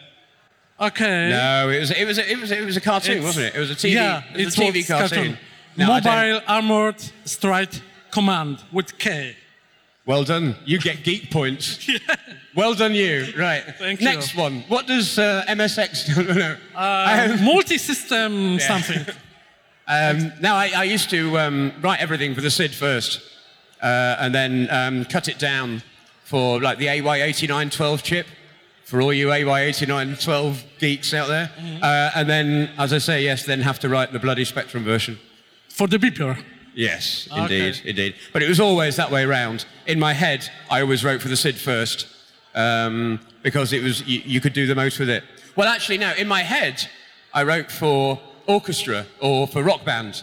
Okay. 0.80 1.30
no, 1.30 1.70
it 1.70 1.80
was 1.80 1.90
it 1.90 2.04
was 2.06 2.18
a, 2.18 2.30
it 2.30 2.38
was 2.40 2.50
it 2.52 2.64
was 2.64 2.76
a 2.76 2.80
cartoon, 2.80 3.12
It's- 3.18 3.24
wasn't 3.24 3.46
it? 3.46 3.56
It 3.56 3.60
was 3.60 3.70
a 3.70 3.74
TV. 3.74 3.92
Yeah, 3.94 4.22
it 4.34 4.44
was 4.44 4.56
a 4.56 4.60
TV 4.60 4.76
was 4.76 4.86
cartoon. 4.86 5.38
No, 5.76 5.86
Mobile 5.88 6.40
Armored 6.46 7.02
Strike 7.24 7.80
Command 8.10 8.62
with 8.72 8.96
K. 8.98 9.36
Well 10.06 10.24
done. 10.24 10.54
You 10.64 10.78
get 10.78 11.02
geek 11.02 11.30
points. 11.30 11.88
Well 12.54 12.74
done, 12.74 12.92
you. 12.92 13.26
Right. 13.38 13.62
Thank 13.78 14.00
you. 14.00 14.06
Next 14.06 14.34
one. 14.34 14.62
What 14.66 14.88
does 14.88 15.16
uh, 15.16 15.44
MSX? 15.46 16.08
no, 16.26 16.32
no. 16.34 16.56
Uh, 16.74 17.36
multi-system 17.40 18.58
something. 18.70 19.06
Um, 19.86 20.32
now, 20.40 20.56
I, 20.56 20.72
I 20.74 20.82
used 20.84 21.08
to 21.10 21.38
um, 21.38 21.72
write 21.80 22.00
everything 22.00 22.34
for 22.34 22.40
the 22.40 22.50
SID 22.50 22.74
first, 22.74 23.20
uh, 23.82 24.16
and 24.20 24.34
then 24.34 24.68
um, 24.70 25.04
cut 25.04 25.28
it 25.28 25.38
down 25.38 25.82
for 26.24 26.60
like 26.60 26.78
the 26.78 26.86
AY8912 26.86 28.02
chip 28.02 28.26
for 28.84 29.00
all 29.02 29.12
you 29.12 29.28
AY8912 29.28 30.62
geeks 30.78 31.12
out 31.12 31.28
there. 31.28 31.50
Uh, 31.82 32.10
and 32.14 32.28
then, 32.28 32.70
as 32.78 32.92
I 32.92 32.98
say, 32.98 33.22
yes, 33.22 33.44
then 33.44 33.60
have 33.60 33.78
to 33.80 33.88
write 33.88 34.12
the 34.12 34.18
bloody 34.18 34.44
Spectrum 34.44 34.82
version. 34.84 35.18
For 35.68 35.86
the 35.86 35.98
beeper. 35.98 36.42
Yes, 36.74 37.28
Okay. 37.30 37.40
indeed, 37.42 37.80
indeed. 37.84 38.14
But 38.32 38.42
it 38.42 38.48
was 38.48 38.60
always 38.60 38.96
that 38.96 39.10
way 39.10 39.26
round. 39.26 39.66
In 39.86 39.98
my 39.98 40.12
head, 40.12 40.48
I 40.70 40.80
always 40.80 41.04
wrote 41.04 41.20
for 41.20 41.28
the 41.28 41.36
SID 41.36 41.56
first 41.56 42.06
um, 42.54 43.20
because 43.42 43.72
it 43.72 43.82
was 43.82 44.06
you, 44.06 44.22
you 44.24 44.40
could 44.40 44.52
do 44.52 44.66
the 44.66 44.74
most 44.74 44.98
with 44.98 45.10
it. 45.10 45.24
Well, 45.56 45.68
actually, 45.68 45.98
no. 45.98 46.12
In 46.14 46.28
my 46.28 46.42
head, 46.42 46.88
I 47.34 47.42
wrote 47.42 47.70
for 47.70 48.20
orchestra 48.46 49.06
or 49.20 49.46
for 49.48 49.62
rock 49.62 49.84
band, 49.84 50.22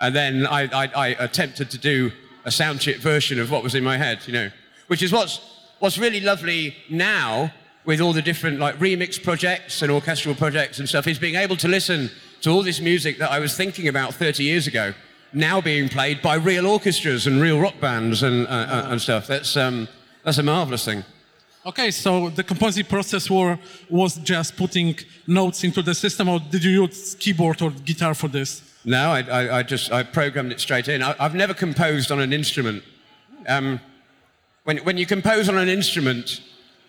and 0.00 0.14
then 0.14 0.46
I, 0.46 0.62
I, 0.84 0.90
I 0.94 1.06
attempted 1.24 1.70
to 1.70 1.78
do 1.78 2.10
a 2.44 2.50
sound 2.50 2.80
chip 2.80 2.98
version 2.98 3.38
of 3.40 3.50
what 3.50 3.62
was 3.62 3.74
in 3.74 3.84
my 3.84 3.96
head. 3.96 4.20
You 4.26 4.32
know, 4.32 4.50
which 4.86 5.02
is 5.02 5.12
what's 5.12 5.40
what's 5.78 5.98
really 5.98 6.20
lovely 6.20 6.76
now 6.90 7.52
with 7.84 8.00
all 8.00 8.12
the 8.12 8.22
different 8.22 8.58
like 8.58 8.76
remix 8.78 9.22
projects 9.22 9.82
and 9.82 9.92
orchestral 9.92 10.34
projects 10.34 10.78
and 10.78 10.88
stuff 10.88 11.06
is 11.06 11.18
being 11.18 11.34
able 11.34 11.56
to 11.56 11.68
listen 11.68 12.10
to 12.40 12.50
all 12.50 12.62
this 12.62 12.80
music 12.80 13.18
that 13.18 13.30
I 13.30 13.38
was 13.38 13.56
thinking 13.56 13.88
about 13.88 14.14
30 14.14 14.42
years 14.42 14.66
ago 14.66 14.94
now 15.34 15.60
being 15.60 15.88
played 15.88 16.22
by 16.22 16.36
real 16.36 16.66
orchestras 16.66 17.26
and 17.26 17.40
real 17.40 17.60
rock 17.60 17.78
bands 17.80 18.22
and, 18.22 18.46
uh, 18.46 18.50
uh, 18.50 18.86
and 18.90 19.00
stuff. 19.00 19.26
That's, 19.26 19.56
um, 19.56 19.88
that's 20.22 20.38
a 20.38 20.42
marvelous 20.42 20.84
thing. 20.84 21.04
Okay, 21.66 21.90
so 21.90 22.28
the 22.28 22.44
composing 22.44 22.84
process 22.84 23.28
were, 23.30 23.58
was 23.90 24.16
just 24.16 24.56
putting 24.56 24.96
notes 25.26 25.64
into 25.64 25.82
the 25.82 25.94
system, 25.94 26.28
or 26.28 26.38
did 26.38 26.62
you 26.62 26.82
use 26.82 27.14
keyboard 27.14 27.62
or 27.62 27.70
guitar 27.70 28.14
for 28.14 28.28
this? 28.28 28.62
No, 28.84 29.10
I, 29.10 29.20
I, 29.22 29.58
I 29.58 29.62
just 29.62 29.90
I 29.90 30.02
programmed 30.02 30.52
it 30.52 30.60
straight 30.60 30.88
in. 30.88 31.02
I, 31.02 31.14
I've 31.18 31.34
never 31.34 31.54
composed 31.54 32.12
on 32.12 32.20
an 32.20 32.32
instrument. 32.32 32.84
Um, 33.48 33.80
when, 34.64 34.78
when 34.78 34.98
you 34.98 35.06
compose 35.06 35.48
on 35.48 35.56
an 35.56 35.68
instrument, 35.68 36.40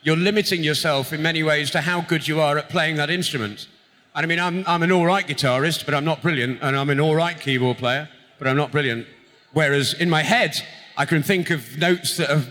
you're 0.04 0.18
limiting 0.18 0.64
yourself 0.64 1.14
in 1.14 1.22
many 1.22 1.42
ways 1.44 1.72
to 1.72 1.82
how 1.82 2.02
good 2.02 2.28
you 2.28 2.40
are 2.40 2.58
at 2.58 2.70
playing 2.70 2.98
that 2.98 3.10
instrument. 3.10 3.68
And 4.14 4.26
I 4.26 4.28
mean, 4.28 4.40
I'm, 4.40 4.64
I'm 4.68 4.84
an 4.84 4.92
all 4.92 5.06
right 5.06 5.28
guitarist, 5.28 5.86
but 5.86 5.94
I'm 5.94 6.06
not 6.06 6.22
brilliant, 6.22 6.60
and 6.62 6.76
I'm 6.76 6.90
an 6.90 7.00
all 7.00 7.16
right 7.16 7.40
keyboard 7.40 7.78
player, 7.78 8.10
but 8.40 8.48
I'm 8.48 8.56
not 8.56 8.72
brilliant. 8.72 9.08
Whereas 9.52 9.94
in 9.94 10.10
my 10.10 10.22
head, 10.24 10.56
I 10.98 11.06
can 11.06 11.24
think 11.24 11.50
of 11.50 11.78
notes 11.78 12.18
that 12.18 12.30
are. 12.30 12.44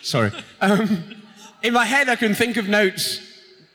Sorry. 0.00 0.32
Um, 0.62 1.17
in 1.62 1.72
my 1.72 1.84
head, 1.84 2.08
I 2.08 2.16
can 2.16 2.34
think 2.34 2.56
of 2.56 2.68
notes 2.68 3.20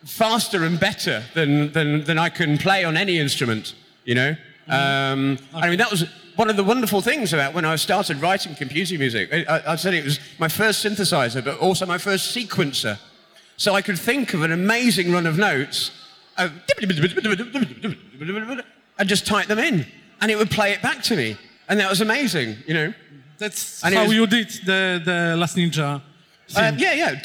faster 0.06 0.64
and 0.64 0.80
better 0.80 1.24
than, 1.34 1.72
than, 1.72 2.04
than 2.04 2.18
I 2.18 2.30
can 2.30 2.58
play 2.58 2.84
on 2.84 2.98
any 2.98 3.20
instrument, 3.20 3.76
you 4.06 4.16
know? 4.16 4.36
Um, 4.68 5.38
I 5.54 5.70
mean, 5.70 5.80
that 5.80 5.92
was 5.92 6.06
one 6.36 6.50
of 6.50 6.56
the 6.56 6.64
wonderful 6.64 7.02
things 7.02 7.34
about 7.34 7.54
when 7.54 7.66
I 7.66 7.76
started 7.76 8.22
writing 8.22 8.56
computer 8.56 8.98
music. 8.98 9.30
I, 9.34 9.62
I, 9.68 9.76
said 9.76 9.94
it 9.94 10.04
was 10.04 10.20
my 10.40 10.48
first 10.48 10.84
synthesizer, 10.86 11.44
but 11.44 11.58
also 11.60 11.86
my 11.86 11.98
first 11.98 12.36
sequencer. 12.36 12.98
So 13.58 13.76
I 13.76 13.82
could 13.82 14.00
think 14.00 14.34
of 14.34 14.42
an 14.42 14.52
amazing 14.52 15.12
run 15.12 15.28
of 15.28 15.38
notes 15.38 15.92
uh, 16.38 16.50
and 18.98 19.10
just 19.10 19.28
type 19.28 19.48
them 19.48 19.60
in, 19.60 19.86
and 20.22 20.32
it 20.32 20.38
would 20.38 20.50
play 20.50 20.72
it 20.72 20.82
back 20.82 21.04
to 21.04 21.16
me. 21.16 21.38
And 21.70 21.80
that 21.80 21.90
was 21.90 22.02
amazing, 22.02 22.58
you 22.68 22.74
know? 22.74 22.94
That's 23.38 23.84
And 23.84 23.94
how 23.94 24.04
was- 24.04 24.14
you 24.14 24.28
did 24.28 24.50
the, 24.66 25.02
the 25.04 25.36
Last 25.38 25.58
Ninja. 25.58 26.02
Thing. 26.54 26.80
yeah, 26.80 26.94
yeah. 26.94 27.20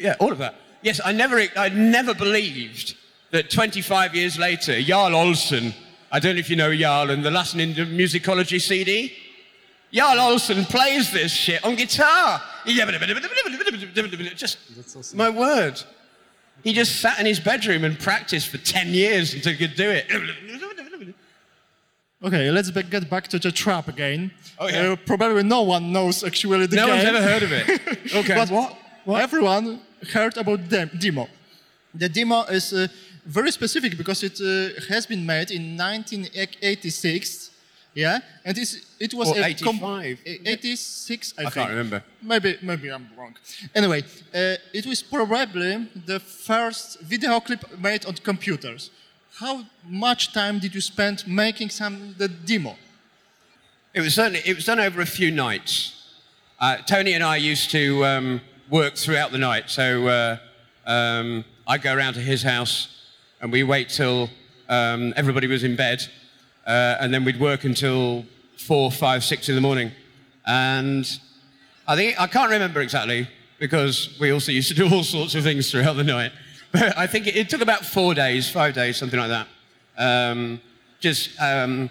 Yeah, 0.00 0.16
all 0.18 0.32
of 0.32 0.38
that. 0.38 0.54
Yes, 0.82 1.00
I 1.04 1.12
never, 1.12 1.42
I 1.56 1.68
never 1.68 2.14
believed 2.14 2.96
that 3.30 3.50
25 3.50 4.14
years 4.14 4.38
later, 4.38 4.80
Jarl 4.80 5.14
Olsen, 5.14 5.74
I 6.10 6.18
don't 6.18 6.34
know 6.34 6.40
if 6.40 6.50
you 6.50 6.56
know 6.56 6.74
Jarl 6.74 7.10
and 7.10 7.24
the 7.24 7.30
Last 7.30 7.56
Ninja 7.56 7.86
Musicology 7.86 8.60
CD, 8.60 9.12
Jarl 9.92 10.20
Olsen 10.20 10.64
plays 10.64 11.12
this 11.12 11.32
shit 11.32 11.64
on 11.64 11.74
guitar. 11.76 12.40
Just, 14.36 14.58
my 15.14 15.28
word. 15.30 15.82
He 16.62 16.72
just 16.72 17.00
sat 17.00 17.18
in 17.18 17.26
his 17.26 17.40
bedroom 17.40 17.84
and 17.84 17.98
practiced 17.98 18.48
for 18.48 18.58
10 18.58 18.88
years 18.88 19.34
until 19.34 19.52
he 19.52 19.58
could 19.66 19.76
do 19.76 19.90
it. 19.90 20.06
Okay, 22.24 22.50
let's 22.50 22.70
be- 22.70 22.82
get 22.84 23.10
back 23.10 23.26
to 23.28 23.38
the 23.38 23.50
trap 23.50 23.88
again. 23.88 24.30
Oh, 24.58 24.68
yeah. 24.68 24.92
Uh, 24.92 24.96
probably 24.96 25.42
no 25.42 25.62
one 25.62 25.92
knows 25.92 26.22
actually 26.22 26.66
the 26.66 26.76
No 26.76 26.86
game. 26.86 26.94
one's 26.96 27.08
ever 27.08 27.22
heard 27.22 27.42
of 27.42 27.52
it. 27.52 27.66
Okay. 28.14 28.34
but 28.34 28.50
what? 28.50 29.20
Everyone 29.22 29.80
heard 30.12 30.36
about 30.36 30.68
the 30.68 30.86
demo. 30.98 31.26
The 31.94 32.08
demo 32.08 32.42
is 32.44 32.72
uh, 32.72 32.86
very 33.26 33.50
specific 33.50 33.96
because 33.96 34.22
it 34.22 34.40
uh, 34.40 34.80
has 34.88 35.06
been 35.06 35.26
made 35.26 35.50
in 35.50 35.76
1986. 35.76 37.50
Yeah, 37.94 38.20
and 38.44 38.56
it's, 38.56 38.78
it 38.98 39.12
was 39.12 39.28
Or 39.28 39.36
a 39.38 39.44
85. 39.44 40.18
86. 40.24 41.34
I, 41.36 41.40
I 41.40 41.44
think. 41.44 41.54
can't 41.54 41.70
remember. 41.70 42.02
Maybe, 42.22 42.56
maybe 42.62 42.88
I'm 42.90 43.06
wrong. 43.18 43.34
Anyway, 43.74 44.02
uh, 44.34 44.56
it 44.72 44.86
was 44.86 45.02
probably 45.02 45.88
the 46.06 46.18
first 46.20 47.00
video 47.00 47.38
clip 47.40 47.78
made 47.78 48.06
on 48.06 48.14
computers. 48.14 48.90
How 49.36 49.64
much 49.88 50.34
time 50.34 50.58
did 50.58 50.74
you 50.74 50.82
spend 50.82 51.26
making 51.26 51.70
some 51.70 52.14
the 52.18 52.28
demo? 52.28 52.76
It 53.94 54.02
was 54.02 54.14
certainly 54.14 54.42
it 54.44 54.54
was 54.54 54.66
done 54.66 54.78
over 54.78 55.00
a 55.00 55.06
few 55.06 55.30
nights. 55.30 56.10
Uh, 56.60 56.76
Tony 56.76 57.14
and 57.14 57.24
I 57.24 57.36
used 57.36 57.70
to 57.70 58.04
um, 58.04 58.40
work 58.68 58.94
throughout 58.94 59.32
the 59.32 59.38
night, 59.38 59.70
so 59.70 60.06
uh, 60.06 60.36
um, 60.86 61.46
I'd 61.66 61.80
go 61.80 61.94
around 61.94 62.14
to 62.14 62.20
his 62.20 62.42
house, 62.42 62.88
and 63.40 63.50
we 63.50 63.62
wait 63.62 63.88
till 63.88 64.28
um, 64.68 65.14
everybody 65.16 65.46
was 65.46 65.64
in 65.64 65.76
bed, 65.76 66.06
uh, 66.66 66.96
and 67.00 67.12
then 67.12 67.24
we'd 67.24 67.40
work 67.40 67.64
until 67.64 68.26
four, 68.58 68.92
five, 68.92 69.24
six 69.24 69.48
in 69.48 69.54
the 69.54 69.62
morning. 69.62 69.92
And 70.46 71.08
I 71.88 71.96
think 71.96 72.20
I 72.20 72.26
can't 72.26 72.50
remember 72.50 72.82
exactly 72.82 73.28
because 73.58 74.14
we 74.20 74.30
also 74.30 74.52
used 74.52 74.68
to 74.68 74.74
do 74.74 74.92
all 74.94 75.02
sorts 75.02 75.34
of 75.34 75.42
things 75.42 75.70
throughout 75.70 75.94
the 75.94 76.04
night. 76.04 76.32
But 76.72 76.96
I 76.96 77.06
think 77.06 77.26
it, 77.26 77.36
it 77.36 77.48
took 77.48 77.60
about 77.60 77.84
four 77.84 78.14
days, 78.14 78.50
five 78.50 78.74
days, 78.74 78.96
something 78.96 79.20
like 79.20 79.28
that. 79.28 79.46
Um, 79.98 80.60
just 81.00 81.30
um, 81.40 81.90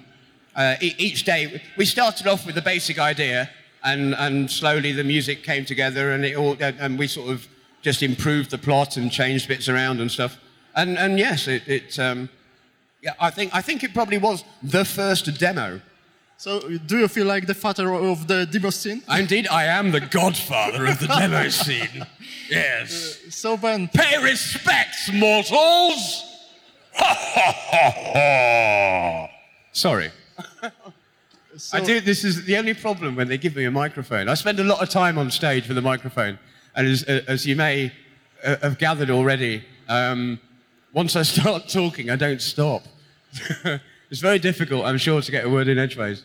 uh, 0.56 0.76
each 0.82 1.24
day, 1.24 1.62
we 1.78 1.86
started 1.86 2.28
off 2.28 2.46
with 2.46 2.56
the 2.56 2.62
basic 2.62 2.98
idea, 2.98 3.50
and, 3.84 4.16
and 4.16 4.50
slowly 4.50 4.92
the 4.92 5.04
music 5.04 5.44
came 5.44 5.66
together, 5.66 6.12
and 6.12 6.26
it 6.26 6.36
all, 6.36 6.58
and 6.60 6.98
we 6.98 7.08
sort 7.08 7.32
of 7.32 7.48
just 7.82 8.04
improved 8.04 8.50
the 8.52 8.58
plot 8.58 8.98
and 8.98 9.12
changed 9.12 9.48
bits 9.48 9.70
around 9.70 10.02
and 10.02 10.12
stuff. 10.12 10.38
And, 10.76 10.98
and 10.98 11.20
yes, 11.20 11.48
it, 11.48 11.68
it 11.68 12.00
um, 12.00 12.30
yeah, 13.02 13.14
I 13.20 13.30
think 13.32 13.54
I 13.54 13.62
think 13.62 13.84
it 13.84 13.94
probably 13.94 14.18
was 14.18 14.44
the 14.62 14.86
first 14.86 15.40
demo. 15.40 15.82
So, 16.42 16.60
do 16.60 16.98
you 16.98 17.08
feel 17.08 17.28
like 17.28 17.46
the 17.46 17.54
father 17.54 17.94
of 17.94 18.26
the 18.26 18.48
demo 18.48 18.72
scene? 18.72 19.04
Indeed, 19.08 19.48
I 19.48 19.66
am 19.66 19.92
the 19.92 20.00
godfather 20.00 20.88
of 20.88 20.98
the 20.98 21.06
demo 21.06 21.50
scene. 21.50 22.04
Yes. 22.50 23.20
So, 23.30 23.56
Ben, 23.58 23.88
Pay 23.88 24.22
respects, 24.24 25.12
mortals! 25.14 26.26
Ha 26.96 27.16
ha 27.16 27.54
ha 27.72 27.92
ha! 28.14 29.30
Sorry. 29.72 30.10
So, 31.58 31.78
I 31.78 31.82
do. 31.82 32.00
This 32.00 32.24
is 32.24 32.46
the 32.46 32.58
only 32.58 32.74
problem 32.74 33.16
when 33.16 33.28
they 33.28 33.38
give 33.38 33.56
me 33.56 33.66
a 33.66 33.72
microphone. 33.72 34.28
I 34.28 34.34
spend 34.34 34.60
a 34.60 34.64
lot 34.64 34.82
of 34.82 34.90
time 34.90 35.18
on 35.20 35.30
stage 35.30 35.68
with 35.68 35.78
a 35.78 35.82
microphone, 35.82 36.40
and 36.76 36.88
as, 36.88 37.04
uh, 37.08 37.22
as 37.28 37.46
you 37.46 37.56
may 37.56 37.92
uh, 38.44 38.56
have 38.64 38.80
gathered 38.80 39.12
already, 39.12 39.64
um, 39.90 40.40
once 40.92 41.16
I 41.16 41.22
start 41.36 41.68
talking, 41.68 42.10
I 42.10 42.16
don't 42.16 42.42
stop. 42.42 42.84
it's 44.10 44.22
very 44.22 44.40
difficult, 44.40 44.86
I'm 44.86 44.98
sure, 44.98 45.22
to 45.22 45.32
get 45.32 45.46
a 45.46 45.50
word 45.50 45.68
in 45.68 45.78
edgeways. 45.78 46.24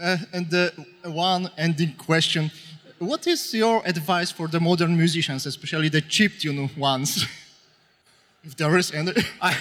Uh, 0.00 0.16
and 0.32 0.50
the 0.50 0.72
one 1.04 1.50
ending 1.56 1.94
question: 1.94 2.50
What 2.98 3.26
is 3.26 3.54
your 3.54 3.82
advice 3.84 4.30
for 4.30 4.48
the 4.48 4.60
modern 4.60 4.96
musicians, 4.96 5.46
especially 5.46 5.88
the 5.88 6.00
chip 6.00 6.38
tune 6.38 6.70
ones? 6.76 7.26
if 8.44 8.56
there 8.56 8.76
is 8.76 8.92
any. 8.92 9.12
I, 9.40 9.56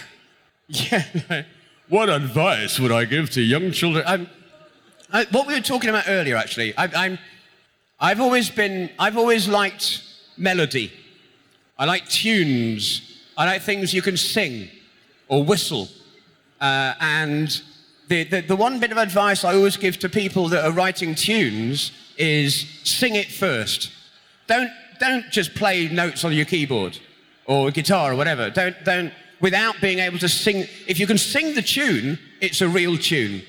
yeah. 0.67 1.43
What 1.89 2.09
advice 2.09 2.79
would 2.79 2.91
I 2.91 3.05
give 3.05 3.29
to 3.31 3.41
young 3.41 3.71
children? 3.71 4.03
I'm, 4.07 4.27
I, 5.11 5.25
what 5.25 5.47
we 5.47 5.53
were 5.53 5.61
talking 5.61 5.89
about 5.89 6.05
earlier, 6.07 6.35
actually. 6.35 6.75
I, 6.77 6.85
I'm, 7.05 7.19
I've 7.99 8.19
always 8.21 8.49
been. 8.49 8.89
I've 8.97 9.17
always 9.17 9.47
liked 9.47 10.03
melody. 10.37 10.91
I 11.77 11.85
like 11.85 12.07
tunes. 12.07 13.21
I 13.37 13.45
like 13.45 13.61
things 13.61 13.93
you 13.93 14.01
can 14.01 14.17
sing 14.17 14.69
or 15.27 15.43
whistle. 15.43 15.89
Uh, 16.59 16.93
and 16.99 17.61
the, 18.07 18.23
the, 18.23 18.41
the 18.41 18.55
one 18.55 18.79
bit 18.79 18.91
of 18.91 18.97
advice 18.97 19.43
I 19.43 19.55
always 19.55 19.77
give 19.77 19.97
to 19.99 20.09
people 20.09 20.47
that 20.49 20.63
are 20.63 20.71
writing 20.71 21.15
tunes 21.15 21.91
is 22.17 22.67
sing 22.83 23.15
it 23.15 23.31
first. 23.31 23.91
Don't, 24.47 24.71
don't 24.99 25.29
just 25.31 25.55
play 25.55 25.87
notes 25.87 26.23
on 26.23 26.33
your 26.33 26.45
keyboard 26.45 26.99
or 27.45 27.71
guitar 27.71 28.13
or 28.13 28.15
whatever. 28.15 28.49
Don't, 28.49 28.75
don't, 28.83 29.11
without 29.41 29.79
being 29.81 29.99
able 29.99 30.19
to 30.19 30.29
sing. 30.29 30.65
If 30.87 30.99
you 30.99 31.07
can 31.07 31.17
sing 31.17 31.55
the 31.55 31.61
tune, 31.61 32.19
it's 32.41 32.61
a 32.61 32.67
real 32.67 32.97
tune. 32.97 33.41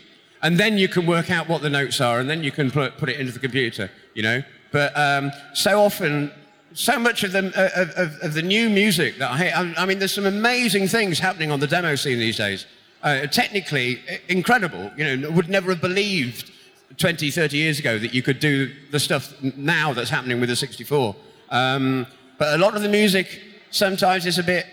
And 0.42 0.58
then 0.58 0.78
you 0.78 0.88
can 0.88 1.06
work 1.06 1.30
out 1.30 1.48
what 1.48 1.62
the 1.62 1.70
notes 1.70 2.00
are, 2.00 2.20
and 2.20 2.28
then 2.28 2.44
you 2.44 2.52
can 2.52 2.70
put, 2.70 2.98
put 2.98 3.08
it 3.08 3.18
into 3.18 3.32
the 3.32 3.38
computer, 3.38 3.90
you 4.14 4.22
know? 4.22 4.42
But 4.70 4.96
um, 4.96 5.32
so 5.54 5.80
often, 5.80 6.30
so 6.74 6.98
much 6.98 7.24
of 7.24 7.32
the, 7.32 7.46
of, 7.74 7.90
of, 7.90 8.22
of 8.22 8.34
the 8.34 8.42
new 8.42 8.68
music 8.68 9.18
that 9.18 9.30
I 9.30 9.38
hear, 9.38 9.52
I, 9.54 9.74
I 9.82 9.86
mean, 9.86 9.98
there's 9.98 10.12
some 10.12 10.26
amazing 10.26 10.88
things 10.88 11.18
happening 11.18 11.50
on 11.50 11.60
the 11.60 11.66
demo 11.66 11.94
scene 11.94 12.18
these 12.18 12.36
days. 12.36 12.66
Uh, 13.06 13.24
technically, 13.28 14.00
incredible. 14.26 14.90
You 14.96 15.16
know, 15.16 15.30
would 15.30 15.48
never 15.48 15.70
have 15.70 15.80
believed 15.80 16.50
20, 16.96 17.30
30 17.30 17.56
years 17.56 17.78
ago 17.78 18.00
that 18.00 18.12
you 18.12 18.20
could 18.20 18.40
do 18.40 18.72
the 18.90 18.98
stuff 18.98 19.32
now 19.56 19.92
that's 19.92 20.10
happening 20.10 20.40
with 20.40 20.48
the 20.48 20.56
64. 20.56 21.14
Um, 21.50 22.08
but 22.36 22.54
a 22.54 22.58
lot 22.58 22.74
of 22.74 22.82
the 22.82 22.88
music 22.88 23.40
sometimes 23.70 24.26
is 24.26 24.40
a 24.40 24.42
bit, 24.42 24.66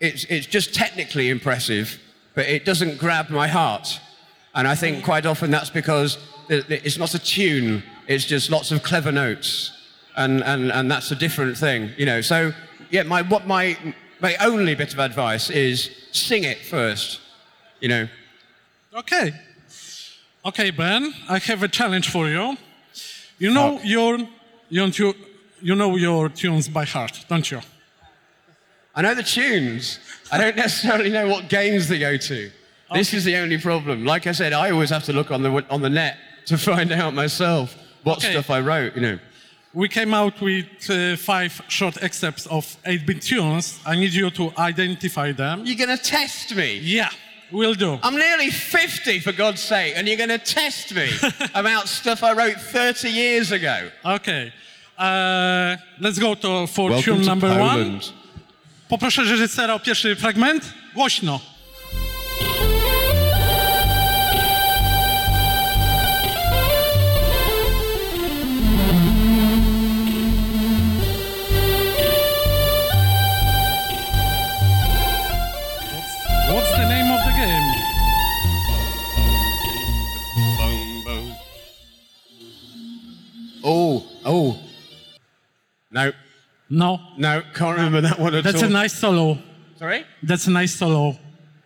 it's, 0.00 0.24
it's 0.24 0.46
just 0.46 0.74
technically 0.74 1.30
impressive, 1.30 1.98
but 2.34 2.44
it 2.44 2.66
doesn't 2.66 2.98
grab 2.98 3.30
my 3.30 3.48
heart. 3.48 4.00
And 4.54 4.68
I 4.68 4.74
think 4.74 5.02
quite 5.02 5.24
often 5.24 5.50
that's 5.50 5.70
because 5.70 6.18
it's 6.50 6.98
not 6.98 7.14
a 7.14 7.18
tune, 7.18 7.82
it's 8.06 8.26
just 8.26 8.50
lots 8.50 8.70
of 8.70 8.82
clever 8.82 9.10
notes. 9.10 9.72
And, 10.14 10.44
and, 10.44 10.70
and 10.70 10.90
that's 10.90 11.10
a 11.10 11.16
different 11.16 11.56
thing, 11.56 11.92
you 11.96 12.04
know. 12.04 12.20
So, 12.20 12.52
yeah, 12.90 13.04
my, 13.04 13.22
what 13.22 13.46
my, 13.46 13.78
my 14.20 14.36
only 14.42 14.74
bit 14.74 14.92
of 14.92 14.98
advice 14.98 15.48
is 15.48 15.90
sing 16.12 16.44
it 16.44 16.58
first, 16.58 17.20
you 17.86 17.90
know. 17.94 18.08
Okay. 18.92 19.32
Okay, 20.44 20.70
Ben, 20.70 21.14
I 21.28 21.38
have 21.38 21.62
a 21.62 21.68
challenge 21.68 22.10
for 22.10 22.26
you. 22.28 22.56
You 23.38 23.50
know 23.52 23.78
your 23.84 24.18
you, 24.68 25.14
you, 25.60 25.74
know 25.76 25.94
your 25.96 26.28
tunes 26.28 26.68
by 26.68 26.84
heart, 26.84 27.24
don't 27.28 27.48
you? 27.48 27.60
I 28.96 29.02
know 29.02 29.14
the 29.14 29.22
tunes. 29.22 30.00
I 30.32 30.38
don't 30.38 30.56
necessarily 30.56 31.10
know 31.10 31.28
what 31.28 31.48
games 31.48 31.86
they 31.86 32.00
go 32.00 32.16
to. 32.16 32.50
This 32.92 33.14
is 33.14 33.24
the 33.24 33.36
only 33.36 33.58
problem. 33.58 34.04
Like 34.04 34.26
I 34.26 34.32
said, 34.32 34.52
I 34.52 34.70
always 34.72 34.90
have 34.90 35.04
to 35.04 35.12
look 35.12 35.30
on 35.30 35.42
the, 35.42 35.64
on 35.70 35.80
the 35.82 35.90
net 35.90 36.16
to 36.46 36.58
find 36.70 36.90
out 36.90 37.14
myself 37.14 37.76
what 38.02 38.18
Okay. 38.18 38.32
stuff 38.32 38.50
I 38.50 38.60
wrote, 38.60 38.96
you 38.96 39.02
know. 39.02 39.18
We 39.74 39.88
came 39.88 40.14
out 40.14 40.40
with 40.40 40.90
uh, 40.90 41.16
five 41.16 41.52
short 41.68 42.02
excerpts 42.02 42.46
of 42.46 42.64
8-bit 42.84 43.20
tunes. 43.20 43.78
I 43.84 43.94
need 43.94 44.14
you 44.14 44.30
to 44.30 44.52
identify 44.56 45.32
them. 45.32 45.66
You're 45.66 45.86
going 45.86 45.96
to 45.96 46.02
test 46.02 46.56
me. 46.56 46.78
Yeah, 46.78 47.10
we'll 47.52 47.74
do. 47.74 47.98
I'm 48.02 48.16
nearly 48.16 48.50
50, 48.50 49.20
for 49.20 49.32
God's 49.32 49.60
sake, 49.60 49.94
and 49.96 50.08
you're 50.08 50.16
going 50.26 50.38
to 50.40 50.54
test 50.54 50.94
me 50.94 51.08
about 51.54 51.88
stuff 51.88 52.22
I 52.22 52.32
wrote 52.32 52.60
30 52.60 53.08
years 53.08 53.52
ago. 53.52 53.88
Okay. 54.04 54.52
Uh, 54.98 55.76
let's 56.00 56.18
go 56.18 56.34
to 56.34 56.66
for 56.66 57.02
tune 57.02 57.24
number 57.24 57.48
one. 57.48 58.00
Poproszę 58.88 59.22
reżysera 59.24 59.74
o 59.74 59.80
pierwszy 59.80 60.16
fragment. 60.16 60.74
Głośno. 60.94 61.40
No, 85.96 86.12
No, 86.68 87.00
no, 87.16 87.42
can't 87.54 87.76
remember 87.76 88.00
that 88.02 88.18
one 88.18 88.34
at 88.34 88.44
all. 88.46 88.52
that's 88.52 88.62
all. 88.62 88.68
a 88.68 88.82
nice 88.82 88.92
solo. 88.98 89.38
Sorry? 89.78 90.04
That's 90.22 90.46
a 90.46 90.50
nice 90.50 90.74
solo. 90.78 91.16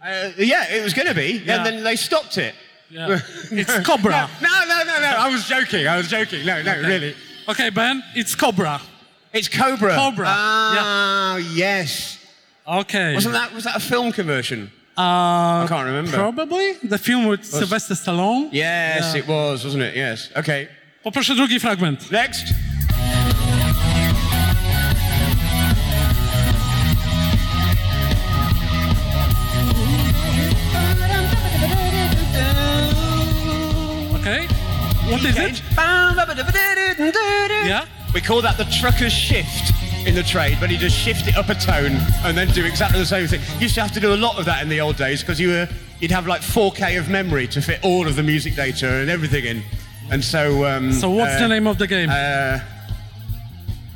Uh, 0.02 0.30
yeah, 0.38 0.64
it 0.76 0.82
was 0.84 0.94
going 0.94 1.08
to 1.08 1.14
be, 1.14 1.42
Yeah. 1.44 1.56
and 1.56 1.66
then 1.66 1.84
they 1.84 1.96
stopped 1.96 2.36
it. 2.38 2.54
Yeah. 2.90 3.20
It's 3.60 3.78
Cobra. 3.86 4.28
No, 4.42 4.48
no, 4.68 4.84
no, 4.84 5.00
no, 5.00 5.12
I 5.26 5.28
was 5.32 5.44
joking, 5.48 5.86
I 5.86 5.96
was 5.96 6.08
joking. 6.08 6.44
No, 6.46 6.62
no, 6.62 6.72
really. 6.88 7.14
Okay, 7.48 7.70
Ben, 7.70 8.02
it's 8.14 8.34
Cobra. 8.34 8.80
It's 9.32 9.48
Cobra. 9.48 9.94
Cobra, 9.96 10.26
Ah, 10.28 11.36
yes. 11.54 12.18
Okay. 12.66 13.14
Wasn't 13.14 13.34
that, 13.34 13.52
was 13.54 13.64
that 13.64 13.76
a 13.76 13.80
film 13.80 14.12
conversion? 14.12 14.70
Uh, 14.98 15.64
I 15.64 15.66
can't 15.68 15.86
remember. 15.86 16.12
Probably 16.12 16.72
the 16.88 16.98
film 16.98 17.26
with 17.26 17.44
Sylvester 17.44 17.94
Stallone. 17.94 18.48
Yes, 18.52 19.14
Yeah. 19.14 19.20
it 19.22 19.26
was, 19.28 19.64
wasn't 19.64 19.82
it? 19.82 19.94
Yes. 19.96 20.28
Okay. 20.36 20.68
Poproszę 21.04 21.34
drugi 21.34 21.58
fragment. 21.58 22.10
Next. 22.10 22.52
What 35.10 35.24
is 35.24 35.36
it? 35.36 35.62
Yeah. 37.66 37.86
We 38.14 38.20
call 38.20 38.40
that 38.42 38.56
the 38.56 38.64
trucker's 38.64 39.12
shift 39.12 39.72
in 40.06 40.14
the 40.14 40.22
trade, 40.22 40.56
but 40.60 40.70
he 40.70 40.76
just 40.76 40.96
shift 40.96 41.26
it 41.28 41.36
up 41.36 41.48
a 41.48 41.54
tone 41.54 41.92
and 42.24 42.36
then 42.36 42.48
do 42.48 42.64
exactly 42.64 42.98
the 42.98 43.06
same 43.06 43.26
thing. 43.26 43.40
You 43.54 43.62
Used 43.62 43.74
to 43.74 43.82
have 43.82 43.92
to 43.92 44.00
do 44.00 44.14
a 44.14 44.16
lot 44.16 44.38
of 44.38 44.44
that 44.46 44.62
in 44.62 44.68
the 44.68 44.80
old 44.80 44.96
days 44.96 45.20
because 45.20 45.40
you 45.40 45.48
were 45.48 45.68
you'd 46.00 46.10
have 46.10 46.26
like 46.26 46.40
4K 46.42 46.98
of 46.98 47.08
memory 47.08 47.46
to 47.48 47.60
fit 47.60 47.80
all 47.82 48.06
of 48.06 48.16
the 48.16 48.22
music 48.22 48.54
data 48.54 48.88
and 48.88 49.10
everything 49.10 49.44
in. 49.44 49.62
And 50.10 50.24
so. 50.24 50.64
Um, 50.64 50.92
So 50.92 51.10
what's 51.10 51.34
uh, 51.36 51.40
the 51.40 51.48
name 51.48 51.66
of 51.66 51.76
the 51.78 51.86
game? 51.86 52.08
Uh, 52.10 52.60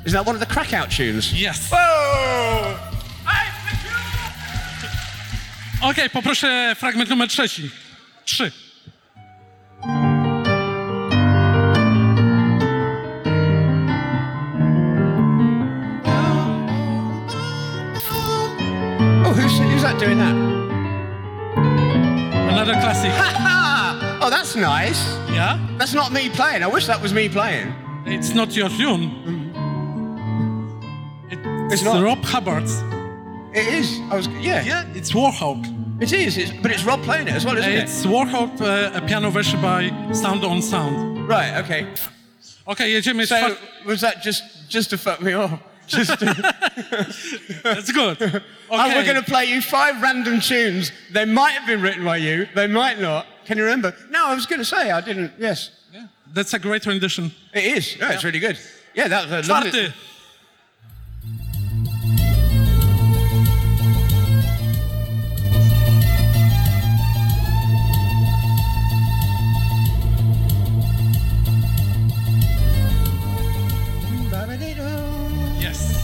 is 0.04 0.12
that 0.12 0.26
one 0.26 0.34
of 0.36 0.40
the 0.40 0.46
Krakout 0.46 0.90
tunes? 0.90 1.32
yes. 1.32 1.70
Whoa! 1.70 2.76
Okej, 5.80 5.90
okay, 5.90 6.10
poproszę 6.10 6.74
fragment 6.78 7.10
numer 7.10 7.28
trzeci. 7.28 7.70
Trzy. 8.24 8.63
Oh, 24.26 24.30
that's 24.30 24.56
nice. 24.56 25.06
Yeah? 25.28 25.58
That's 25.76 25.92
not 25.92 26.10
me 26.10 26.30
playing. 26.30 26.62
I 26.62 26.66
wish 26.66 26.86
that 26.86 26.98
was 27.02 27.12
me 27.12 27.28
playing. 27.28 27.74
It's 28.06 28.32
not 28.32 28.56
your 28.56 28.70
tune. 28.70 29.52
It's, 31.70 31.82
not. 31.82 32.02
Rob 32.02 32.24
Hubbard's. 32.24 32.80
It 33.52 33.66
is. 33.66 34.00
I 34.10 34.16
was. 34.16 34.26
Yeah. 34.28 34.62
Yeah, 34.64 34.86
it's 34.94 35.12
Warhawk. 35.12 35.62
It 36.00 36.14
is. 36.14 36.38
It's, 36.38 36.50
but 36.62 36.70
it's 36.70 36.84
Rob 36.84 37.02
playing 37.02 37.28
it 37.28 37.34
as 37.34 37.44
well, 37.44 37.58
isn't 37.58 37.70
it? 37.70 37.80
It's 37.80 38.06
Warhawk, 38.06 38.62
uh, 38.62 38.96
a 38.98 39.06
piano 39.06 39.28
version 39.28 39.60
by 39.60 39.90
Sound 40.14 40.42
on 40.42 40.62
Sound. 40.62 41.28
Right. 41.28 41.62
Okay. 41.62 41.86
Okej, 42.66 42.96
jedziemy. 42.96 43.26
So 43.26 43.36
czwar- 43.36 43.84
was 43.84 44.00
that 44.00 44.22
just 44.22 44.70
just 44.70 44.88
to 44.90 44.96
fuck 44.96 45.20
me 45.20 45.34
off? 45.34 45.60
Just 45.86 46.18
to, 46.18 46.24
That's 47.62 47.92
good. 47.92 48.18
and 48.22 48.42
Okay. 48.70 48.94
we're 48.94 49.04
going 49.04 49.22
to 49.22 49.30
play 49.30 49.44
you 49.44 49.60
five 49.60 50.00
random 50.00 50.40
tunes. 50.40 50.90
They 51.12 51.26
might 51.26 51.52
have 51.52 51.66
been 51.66 51.82
written 51.82 52.02
by 52.06 52.16
you. 52.16 52.48
They 52.54 52.66
might 52.66 52.98
not. 52.98 53.26
Can 53.44 53.58
you 53.58 53.64
remember? 53.64 53.94
No, 54.10 54.26
I 54.26 54.34
was 54.34 54.46
going 54.46 54.60
to 54.60 54.64
say 54.64 54.90
I 54.90 55.00
didn't. 55.00 55.32
Yes. 55.38 55.70
Yeah. 55.92 56.06
That's 56.32 56.54
a 56.54 56.58
great 56.58 56.86
rendition. 56.86 57.30
It 57.52 57.64
is. 57.64 57.96
Yeah, 57.96 58.08
yeah. 58.08 58.14
It's 58.14 58.24
really 58.24 58.38
good. 58.38 58.58
Yeah, 58.94 59.08
that 59.08 59.28
was 59.28 59.48
a 59.48 59.52
lovely. 59.52 59.92
Yes. 75.60 76.00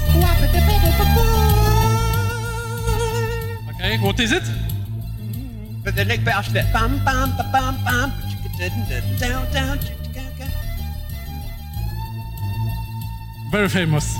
Okay, 3.75 3.99
what 3.99 4.21
is 4.21 4.33
it? 4.33 4.70
But 5.85 5.97
the 5.97 6.05
next 6.05 6.25
bit 6.25 6.35
after 6.35 6.53
that, 6.53 6.73
bam, 6.73 7.03
bam, 7.05 7.31
ba, 7.37 7.49
bam, 7.53 7.75
bam, 7.85 8.13
down, 9.19 9.53
down, 9.53 9.79
Very 13.51 13.69
famous. 13.69 14.17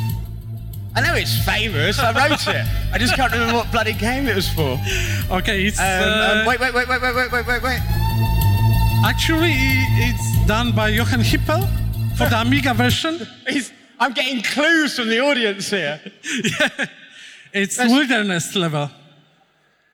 I 0.97 1.01
know 1.03 1.15
it's 1.15 1.39
famous. 1.45 1.99
I 2.01 2.11
wrote 2.13 2.47
it. 2.49 2.67
I 2.93 2.99
just 2.99 3.15
can't 3.15 3.31
remember 3.33 3.55
what 3.55 3.71
bloody 3.71 3.93
game 3.93 4.27
it 4.27 4.35
was 4.35 4.49
for. 4.49 4.73
Um, 4.73 5.39
Okay, 5.39 5.67
it's 5.67 5.79
um, 5.79 5.85
uh, 5.87 6.45
wait, 6.49 6.59
wait, 6.59 6.75
wait, 6.75 6.89
wait, 6.89 7.01
wait, 7.01 7.15
wait, 7.15 7.33
wait, 7.33 7.47
wait, 7.47 7.63
wait. 7.63 7.81
actually 9.05 9.53
it's 9.55 10.47
done 10.47 10.73
by 10.73 10.93
Jochen 10.93 11.21
Hippel 11.21 11.63
for 12.17 12.29
the 12.29 12.41
Amiga 12.41 12.75
version. 12.75 13.21
I'm 14.01 14.13
getting 14.15 14.43
clues 14.43 14.97
from 14.97 15.09
the 15.09 15.21
audience 15.21 15.71
here. 15.71 16.01
It's 17.53 17.77
That's- 17.77 17.93
wilderness 17.93 18.55
level. 18.55 18.91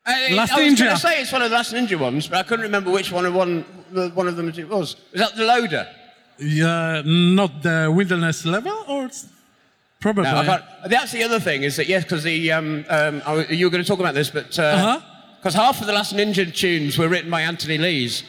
I, 0.07 0.33
Last 0.35 0.53
I 0.53 0.62
was 0.62 0.79
going 0.79 0.90
to 0.95 0.97
say 1.01 1.21
it's 1.21 1.33
one 1.33 1.42
of 1.42 1.51
the 1.51 1.57
Last 1.57 1.75
Ninja 1.75 1.99
ones, 1.99 2.29
but 2.29 2.38
I 2.38 2.42
couldn't 2.45 2.62
remember 2.64 2.92
which 2.92 3.11
one 3.11 3.27
of 3.27 3.35
one, 3.35 3.62
one 4.14 4.29
of 4.29 4.37
them 4.37 4.49
it 4.49 4.69
was. 4.69 4.97
Was 5.12 5.21
that 5.21 5.35
the 5.37 5.45
loader? 5.45 5.88
Yeah, 6.38 7.03
not 7.05 7.62
the 7.62 7.92
wilderness 7.95 8.45
level, 8.45 8.85
or 8.87 9.07
it's 9.07 9.27
probably. 10.01 10.25
No, 10.25 10.59
That's 10.87 11.11
the 11.11 11.25
other 11.25 11.40
thing 11.40 11.64
is 11.64 11.77
that 11.77 11.88
yes, 11.88 12.05
because 12.05 12.23
the 12.23 12.53
um, 12.53 12.85
um, 12.88 13.23
I 13.27 13.47
you 13.47 13.66
were 13.66 13.71
going 13.71 13.83
to 13.83 13.88
talk 13.88 13.99
about 14.01 14.14
this, 14.14 14.31
but 14.31 14.47
because 14.49 14.59
Uh-huh. 14.59 15.51
half 15.51 15.81
of 15.81 15.87
the 15.87 15.92
Last 15.92 16.14
Ninja 16.14 16.55
tunes 16.55 16.99
were 16.99 17.09
written 17.09 17.31
by 17.31 17.40
Anthony 17.42 17.79
Lees, 17.79 18.23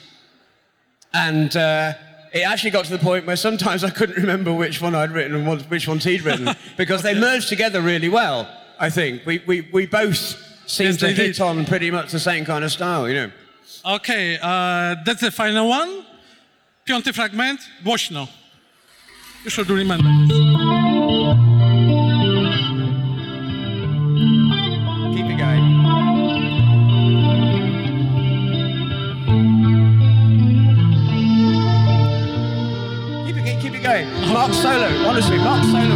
and 1.13 1.55
uh, 1.55 1.93
it 2.33 2.41
actually 2.41 2.71
got 2.71 2.85
to 2.85 2.91
the 2.91 2.97
point 2.99 3.27
where 3.27 3.35
sometimes 3.35 3.83
I 3.83 3.89
couldn't 3.91 4.15
remember 4.17 4.53
which 4.53 4.81
one 4.81 4.95
I'd 4.95 5.11
written 5.11 5.35
and 5.35 5.69
which 5.69 5.87
ones 5.87 6.03
he'd 6.05 6.21
written 6.23 6.55
because 6.77 7.01
they 7.03 7.13
merged 7.13 7.49
together 7.49 7.81
really 7.81 8.09
well. 8.09 8.47
I 8.79 8.89
think 8.89 9.25
we 9.25 9.43
we, 9.45 9.61
we 9.73 9.85
both 9.85 10.46
seemed 10.67 10.89
Yes, 10.89 10.97
to 10.99 11.05
they 11.07 11.13
hit 11.13 11.41
on 11.41 11.65
pretty 11.65 11.91
much 11.91 12.11
the 12.11 12.19
same 12.19 12.45
kind 12.45 12.63
of 12.63 12.71
style, 12.71 13.07
you 13.09 13.15
know. 13.15 13.31
Okay, 13.85 14.37
uh, 14.41 14.95
that's 15.05 15.21
the 15.21 15.31
final 15.31 15.67
one. 15.69 16.03
Piąty 16.85 17.13
fragment, 17.13 17.59
głośno. 17.83 18.27
You 19.43 19.49
should 19.51 19.69
remember 19.69 20.09
this. 20.27 20.37
Keep 25.15 25.25
it 25.31 25.37
going. 25.37 25.65
Keep 33.25 33.37
it, 33.37 33.61
keep 33.61 33.73
it 33.75 33.83
going. 33.83 34.07
Mark 34.33 34.53
Solo, 34.53 34.87
honestly, 35.07 35.37
Mark 35.37 35.63
Solo 35.65 35.95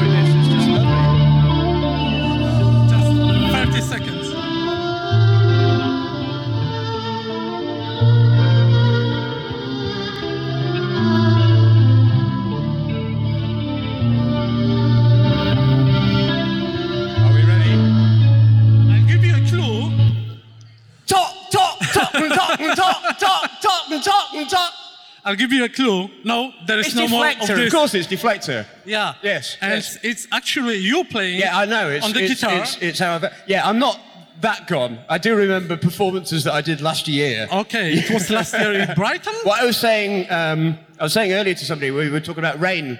I'll 25.31 25.37
give 25.37 25.53
you 25.53 25.63
a 25.63 25.69
clue. 25.69 26.09
No, 26.25 26.51
there 26.67 26.77
is 26.77 26.87
It's 26.87 26.95
no 26.95 27.07
more 27.07 27.25
of 27.25 27.35
Deflektor. 27.35 27.65
Of, 27.67 27.71
course, 27.71 27.93
it's 27.93 28.07
Deflektor. 28.07 28.65
Yeah. 28.83 29.13
Yes, 29.23 29.55
And 29.61 29.75
yes. 29.75 29.97
it's 30.03 30.27
actually 30.29 30.75
you 30.75 31.05
playing 31.05 31.39
Yeah, 31.39 31.57
I 31.57 31.63
know. 31.63 31.89
It's, 31.89 32.05
on 32.05 32.11
the 32.11 32.25
it's, 32.25 32.41
guitar. 32.41 32.59
It's, 32.59 32.77
it's 32.81 32.99
how 32.99 33.15
I've, 33.15 33.33
yeah, 33.47 33.65
I'm 33.65 33.79
not 33.79 33.97
that 34.41 34.67
gone. 34.67 34.99
I 35.07 35.19
do 35.19 35.33
remember 35.33 35.77
performances 35.77 36.43
that 36.43 36.53
I 36.53 36.59
did 36.59 36.81
last 36.81 37.07
year. 37.07 37.47
Okay, 37.49 37.93
it 37.93 38.11
was 38.11 38.29
last 38.29 38.53
year 38.53 38.73
in 38.73 38.93
Brighton. 38.95 39.33
What 39.43 39.61
I 39.61 39.65
was 39.65 39.77
saying, 39.77 40.29
um, 40.29 40.77
I 40.99 41.03
was 41.03 41.13
saying 41.13 41.31
earlier 41.31 41.53
to 41.53 41.65
somebody, 41.65 41.91
we 41.91 42.09
were 42.09 42.19
talking 42.19 42.43
about 42.43 42.59
Reyn. 42.59 42.99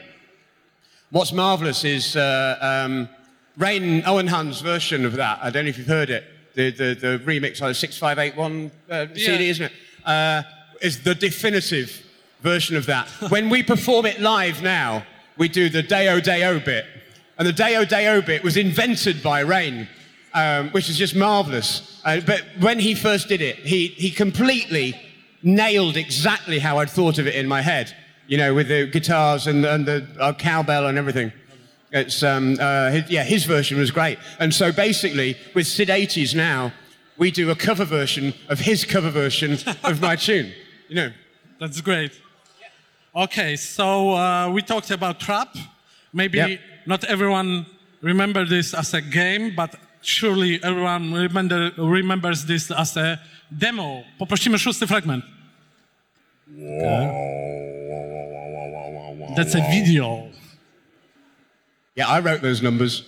What's 1.09 1.33
marvelous 1.33 1.83
is 1.83 2.15
uh, 2.15 2.57
um, 2.61 3.09
Reyn 3.57 4.03
Ouwehand's 4.03 4.61
version 4.61 5.03
of 5.03 5.17
that. 5.17 5.39
I 5.41 5.49
don't 5.49 5.65
know 5.65 5.69
if 5.69 5.77
you've 5.77 5.87
heard 5.87 6.09
it. 6.09 6.23
The, 6.53 6.71
the, 6.71 6.93
the 6.93 7.21
remix 7.25 7.61
on 7.61 7.67
the 7.67 7.73
6581 7.73 8.71
uh, 8.89 9.07
CD, 9.15 9.49
isn't 9.49 9.65
it? 9.65 9.71
Uh, 10.05 10.43
is 10.81 11.03
the 11.03 11.13
definitive 11.13 12.05
version 12.41 12.75
of 12.75 12.85
that. 12.87 13.07
when 13.29 13.49
we 13.49 13.63
perform 13.63 14.05
it 14.05 14.19
live 14.19 14.61
now, 14.61 15.05
we 15.37 15.47
do 15.47 15.69
the 15.69 15.83
Deo 15.83 16.19
Deo 16.19 16.59
bit. 16.59 16.85
And 17.37 17.47
the 17.47 17.53
Deo 17.53 17.85
Deo 17.85 18.21
bit 18.21 18.43
was 18.43 18.57
invented 18.57 19.23
by 19.23 19.41
Reyn, 19.41 19.87
um, 20.33 20.69
which 20.69 20.89
is 20.89 20.97
just 20.97 21.15
marvelous. 21.15 22.01
Uh, 22.05 22.21
but 22.25 22.43
when 22.59 22.79
he 22.79 22.93
first 22.93 23.27
did 23.27 23.41
it, 23.41 23.57
he, 23.57 23.87
he 23.87 24.11
completely 24.11 24.99
nailed 25.43 25.97
exactly 25.97 26.59
how 26.59 26.77
I'd 26.77 26.89
thought 26.89 27.17
of 27.17 27.27
it 27.27 27.35
in 27.35 27.47
my 27.47 27.61
head, 27.61 27.95
you 28.27 28.37
know, 28.37 28.53
with 28.53 28.67
the 28.67 28.87
guitars 28.87 29.47
and, 29.47 29.65
and 29.65 29.85
the 29.85 30.07
uh, 30.19 30.33
cowbell 30.33 30.87
and 30.87 30.97
everything. 30.97 31.31
It's, 31.91 32.23
um, 32.23 32.57
uh, 32.59 32.91
his, 32.91 33.09
yeah, 33.09 33.23
his 33.23 33.45
version 33.45 33.77
was 33.77 33.91
great. 33.91 34.17
And 34.39 34.53
so 34.53 34.71
basically, 34.71 35.35
with 35.53 35.65
SID80s 35.65 36.35
now, 36.35 36.71
we 37.17 37.31
do 37.31 37.49
a 37.49 37.55
cover 37.55 37.85
version 37.85 38.33
of 38.47 38.59
his 38.59 38.85
cover 38.85 39.09
version 39.09 39.57
of 39.83 40.01
my 40.01 40.15
tune, 40.27 40.53
you 40.87 40.95
know. 40.95 41.11
That's 41.59 41.81
great. 41.81 42.19
Okay, 43.13 43.55
so 43.57 44.13
uh, 44.15 44.49
we 44.49 44.61
talked 44.61 44.89
about 44.91 45.19
trap. 45.19 45.49
Maybe 46.13 46.37
Yep. 46.37 46.59
not 46.85 47.03
everyone 47.05 47.65
remember 48.01 48.45
this 48.45 48.73
as 48.73 48.93
a 48.93 49.01
game, 49.01 49.53
but 49.55 49.75
surely 50.01 50.59
everyone 50.63 51.13
remember, 51.13 51.71
remembers 51.77 52.45
this 52.45 52.71
as 52.71 52.95
a 52.97 53.19
demo. 53.57 54.03
Poprosimy 54.19 54.57
szósty 54.57 54.87
fragment. 54.87 55.23
That's 59.35 59.55
a 59.55 59.61
video. 59.69 60.29
Yeah, 61.95 62.07
I 62.07 62.19
wrote 62.19 62.41
those 62.41 62.61
numbers. 62.61 63.03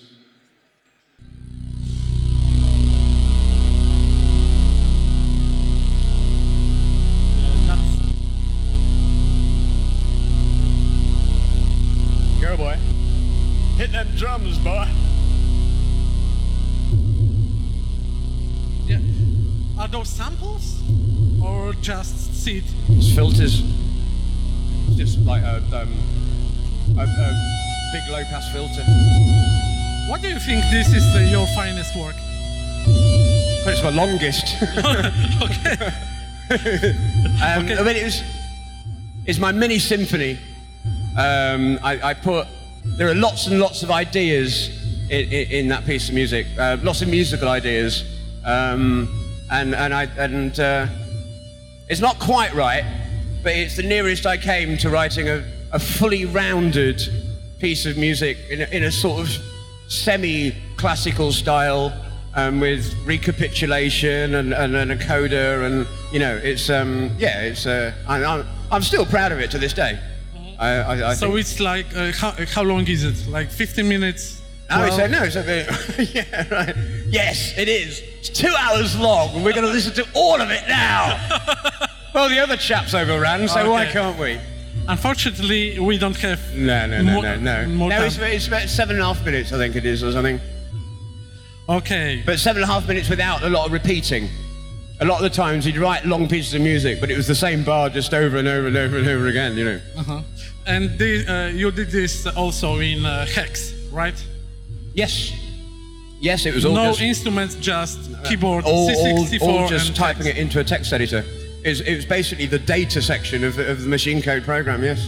Hit 13.78 13.92
them 13.92 14.08
drums, 14.16 14.58
boy. 14.60 14.88
yeah. 18.86 19.00
Are 19.80 19.88
those 19.88 20.10
samples 20.10 20.82
or 21.44 21.74
just 21.82 22.36
seed? 22.36 22.64
It's 22.90 23.14
filters. 23.16 23.64
It's 24.88 24.98
just 24.98 25.20
like 25.20 25.42
a, 25.44 25.58
um, 25.58 25.92
a, 26.98 27.02
a 27.04 27.34
big 27.94 28.04
low 28.12 28.24
pass 28.26 28.52
filter. 28.54 28.84
What 30.10 30.22
do 30.22 30.28
you 30.30 30.40
think 30.40 30.64
this 30.72 30.94
is 30.94 31.12
the, 31.14 31.24
your 31.32 31.48
finest 31.56 31.96
work? 31.96 32.16
But 33.66 33.74
it's 33.74 33.84
my 33.84 33.90
longest. 33.90 34.56
Okay. 35.44 35.94
Um, 37.42 37.66
I 37.66 37.82
mean, 37.84 37.96
it 37.96 38.04
was. 38.04 38.22
It's 39.26 39.40
my 39.40 39.52
mini 39.52 39.80
symphony. 39.80 40.38
Um, 41.18 41.80
I, 41.82 42.00
I 42.10 42.14
put. 42.14 42.48
There 42.86 43.10
are 43.10 43.16
lots 43.16 43.48
and 43.48 43.60
lots 43.60 43.82
of 43.82 43.92
ideas 43.92 44.70
in, 45.10 45.32
in, 45.32 45.52
in 45.52 45.68
that 45.70 45.86
piece 45.86 46.10
of 46.10 46.16
music. 46.16 46.48
Uh, 46.58 46.78
lots 46.84 47.02
of 47.02 47.08
musical 47.08 47.48
ideas, 47.48 48.04
um, 48.46 49.08
and 49.52 49.74
and 49.74 49.94
I 49.94 50.04
and 50.18 50.60
uh, 50.60 50.88
it's 51.88 52.02
not 52.02 52.20
quite 52.20 52.54
right, 52.54 52.84
but 53.42 53.54
it's 53.54 53.78
the 53.78 53.84
nearest 53.84 54.26
I 54.26 54.38
came 54.38 54.78
to 54.78 54.90
writing 54.90 55.30
a, 55.30 55.44
a 55.72 55.80
fully 55.80 56.26
rounded 56.26 57.02
piece 57.60 57.86
of 57.86 57.98
music 57.98 58.38
in 58.50 58.62
a, 58.62 58.66
in 58.66 58.84
a 58.84 58.92
sort 58.92 59.22
of 59.22 59.30
semi-classical 59.88 61.32
style 61.32 61.94
um, 62.36 62.60
with 62.60 62.94
recapitulation 63.06 64.36
and, 64.36 64.54
and, 64.54 64.76
and 64.76 64.92
a 64.92 64.98
coda 64.98 65.64
and 65.64 65.88
you 66.12 66.20
know 66.20 66.36
it's 66.36 66.70
um, 66.70 67.12
yeah 67.18 67.42
it's 67.42 67.66
uh, 67.66 67.94
I'm, 68.08 68.46
I'm 68.72 68.82
still 68.82 69.06
proud 69.06 69.32
of 69.32 69.40
it 69.40 69.52
to 69.52 69.58
this 69.58 69.74
day. 69.74 70.00
I, 70.60 70.70
I, 70.70 71.10
I 71.10 71.14
So 71.14 71.28
think- 71.28 71.40
it's 71.40 71.60
like, 71.60 71.96
uh, 71.96 72.12
how, 72.12 72.32
how 72.48 72.64
long 72.64 72.88
is 72.88 73.04
it? 73.04 73.28
Like 73.30 73.50
15 73.50 73.88
minutes? 73.88 74.42
no, 74.70 74.86
it's 74.86 74.98
a, 74.98 75.08
no, 75.08 75.24
it's 75.24 75.36
a 75.36 75.44
bit, 75.44 76.16
yeah, 76.16 76.48
right. 76.50 76.76
Yes, 77.08 77.54
it 77.58 77.68
is. 77.68 78.02
It's 78.20 78.30
two 78.30 78.54
hours 78.58 78.98
long, 79.00 79.36
and 79.36 79.44
we're 79.46 79.54
going 79.54 79.68
to 79.68 79.72
listen 79.72 79.94
to 79.96 80.08
all 80.16 80.42
of 80.42 80.50
it 80.50 80.64
now. 80.68 81.18
well, 82.16 82.28
the 82.30 82.40
other 82.40 82.58
chaps 82.58 82.94
overran, 82.94 83.48
so 83.48 83.70
why 83.72 83.86
can't 83.86 84.18
we? 84.18 84.40
Unfortunately, 84.88 85.78
we 85.80 85.98
don't 85.98 86.18
have. 86.18 86.40
No, 86.56 86.88
no, 86.88 87.02
no, 87.02 87.14
More- 87.14 87.24
no, 87.24 87.36
no. 87.40 87.68
more 87.68 87.90
no, 87.90 87.98
time. 87.98 88.06
it's, 88.08 88.18
it's 88.18 88.48
about 88.48 88.68
seven 88.70 88.96
and 88.96 89.04
a 89.04 89.14
half 89.14 89.24
minutes, 89.24 89.54
I 89.54 89.58
think 89.58 89.76
it 89.76 89.86
is, 89.86 90.04
or 90.04 90.12
something. 90.12 90.40
Okay. 91.70 92.24
But 92.26 92.40
seven 92.40 92.62
and 92.64 92.70
a 92.70 92.74
half 92.74 92.88
minutes 92.88 93.10
without 93.10 93.44
a 93.44 93.50
lot 93.50 93.66
of 93.68 93.72
repeating. 93.72 94.30
A 95.04 95.06
lot 95.06 95.18
of 95.18 95.24
the 95.24 95.30
times 95.36 95.66
he'd 95.66 95.76
write 95.76 96.06
long 96.06 96.30
pieces 96.30 96.54
of 96.54 96.62
music, 96.62 97.02
but 97.02 97.12
it 97.12 97.18
was 97.18 97.28
the 97.28 97.36
same 97.36 97.66
bar 97.66 97.90
just 97.90 98.14
over 98.14 98.38
and 98.38 98.48
over 98.48 98.68
and 98.68 98.78
over 98.78 98.98
and 98.98 99.06
over 99.06 99.28
again, 99.28 99.58
you 99.58 99.66
know. 99.66 99.82
Uh-huh. 99.98 100.22
And 100.66 100.98
the, 100.98 101.28
uh, 101.28 101.48
you 101.50 101.72
did 101.72 101.92
this 101.92 102.26
also 102.26 102.80
in 102.80 103.06
uh, 103.06 103.26
Hex, 103.26 103.74
right? 103.92 104.16
Yes. 104.94 105.34
Yes, 106.22 106.46
it 106.46 106.56
was 106.56 106.64
all 106.64 106.74
no 106.74 106.92
just 106.92 107.02
instruments, 107.02 107.56
just 107.56 108.00
keyboard, 108.24 108.64
all, 108.64 108.90
all, 108.90 109.26
C64, 109.26 109.42
all 109.42 109.68
just 109.68 109.88
and 109.88 109.96
typing 109.98 110.24
text. 110.24 110.38
it 110.38 110.42
into 110.42 110.60
a 110.62 110.64
text 110.64 110.94
editor. 110.94 111.26
It 111.66 111.70
was, 111.70 111.82
it 111.82 111.96
was 111.98 112.06
basically 112.06 112.46
the 112.46 112.60
data 112.60 113.02
section 113.02 113.44
of, 113.44 113.58
the- 113.58 113.70
of 113.70 113.82
the 113.82 113.90
machine 113.90 114.22
code 114.22 114.44
program. 114.46 114.86
Yes. 114.86 115.06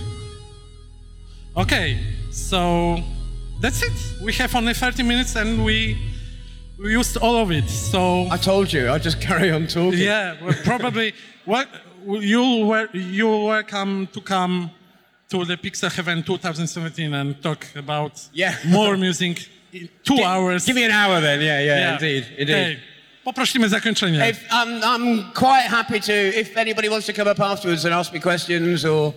Okay, 1.55 2.01
so 2.31 3.01
that's 3.61 3.81
it. 3.81 4.21
We 4.21 4.33
have 4.33 4.53
only 4.55 4.73
30 4.73 5.03
minutes 5.03 5.37
and 5.37 5.63
we, 5.63 5.97
we 6.77 6.91
used 6.91 7.17
all 7.17 7.35
of 7.37 7.51
it. 7.51 7.69
So 7.69 8.27
I 8.31 8.37
told 8.37 8.71
you. 8.73 8.89
I'd 8.91 9.03
just 9.03 9.21
carry 9.27 9.51
on 9.51 9.67
talking. 9.67 9.99
yeah, 9.99 10.35
well, 10.41 10.53
probably 10.63 11.13
well, 11.45 11.65
you'll 12.05 12.87
you're 12.93 13.45
welcome 13.47 14.07
to 14.07 14.21
come 14.21 14.69
to 15.29 15.45
the 15.45 15.57
Pixel 15.57 15.91
Heaven 15.91 16.23
2017 16.23 17.13
and 17.13 17.41
talk 17.41 17.65
about 17.75 18.29
Yeah. 18.33 18.55
more 18.65 18.97
music 18.97 19.49
in 19.73 19.89
two 20.03 20.17
Gi- 20.17 20.23
hours. 20.23 20.65
Give 20.65 20.75
me 20.75 20.83
an 20.85 20.91
hour 20.91 21.19
then. 21.21 21.39
Yeah, 21.41 21.59
yeah, 21.59 21.77
Yeah. 21.79 21.93
indeed, 21.93 22.25
indeed. 22.37 22.53
Okay. 22.53 22.79
Poprosimy 23.25 23.67
zakończenie. 23.69 24.21
If, 24.29 24.45
um, 24.51 24.81
I'm 24.83 25.31
quite 25.33 25.63
happy 25.67 25.99
to, 25.99 26.13
if 26.13 26.55
anybody 26.57 26.89
wants 26.89 27.07
to 27.07 27.13
come 27.13 27.27
up 27.27 27.39
afterwards 27.39 27.83
and 27.85 27.93
ask 27.93 28.13
me 28.13 28.19
questions 28.19 28.85
or 28.85 29.13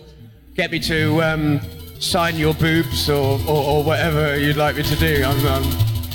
get 0.55 0.71
me 0.71 0.79
to 0.79 1.21
um, 1.21 1.59
sign 1.99 2.35
your 2.35 2.55
boobs 2.55 3.07
or, 3.07 3.39
or, 3.47 3.63
or 3.63 3.83
whatever 3.83 4.35
you'd 4.35 4.57
like 4.57 4.75
me 4.77 4.83
to 4.83 4.95
do, 4.95 5.23
I'm, 5.23 5.45
I'm 5.45 5.63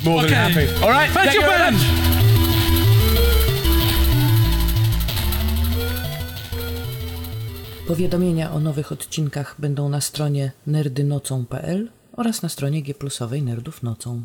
more 0.04 0.22
than 0.22 0.32
Okay. 0.32 0.66
happy. 0.66 0.82
All 0.84 0.90
right, 0.90 1.10
Thank 1.10 1.34
you 1.34 1.40
very 1.40 1.58
very 1.58 1.72
much. 1.72 3.04
Powiadomienia 7.86 8.52
o 8.52 8.60
nowych 8.60 8.92
odcinkach 8.92 9.54
będą 9.58 9.88
na 9.88 10.00
stronie 10.00 10.52
nerdynocą.pl 10.66 11.88
oraz 12.16 12.42
na 12.42 12.48
stronie 12.48 12.82
gplusowej 12.82 13.42
Nerdów 13.42 13.82
Nocą. 13.82 14.24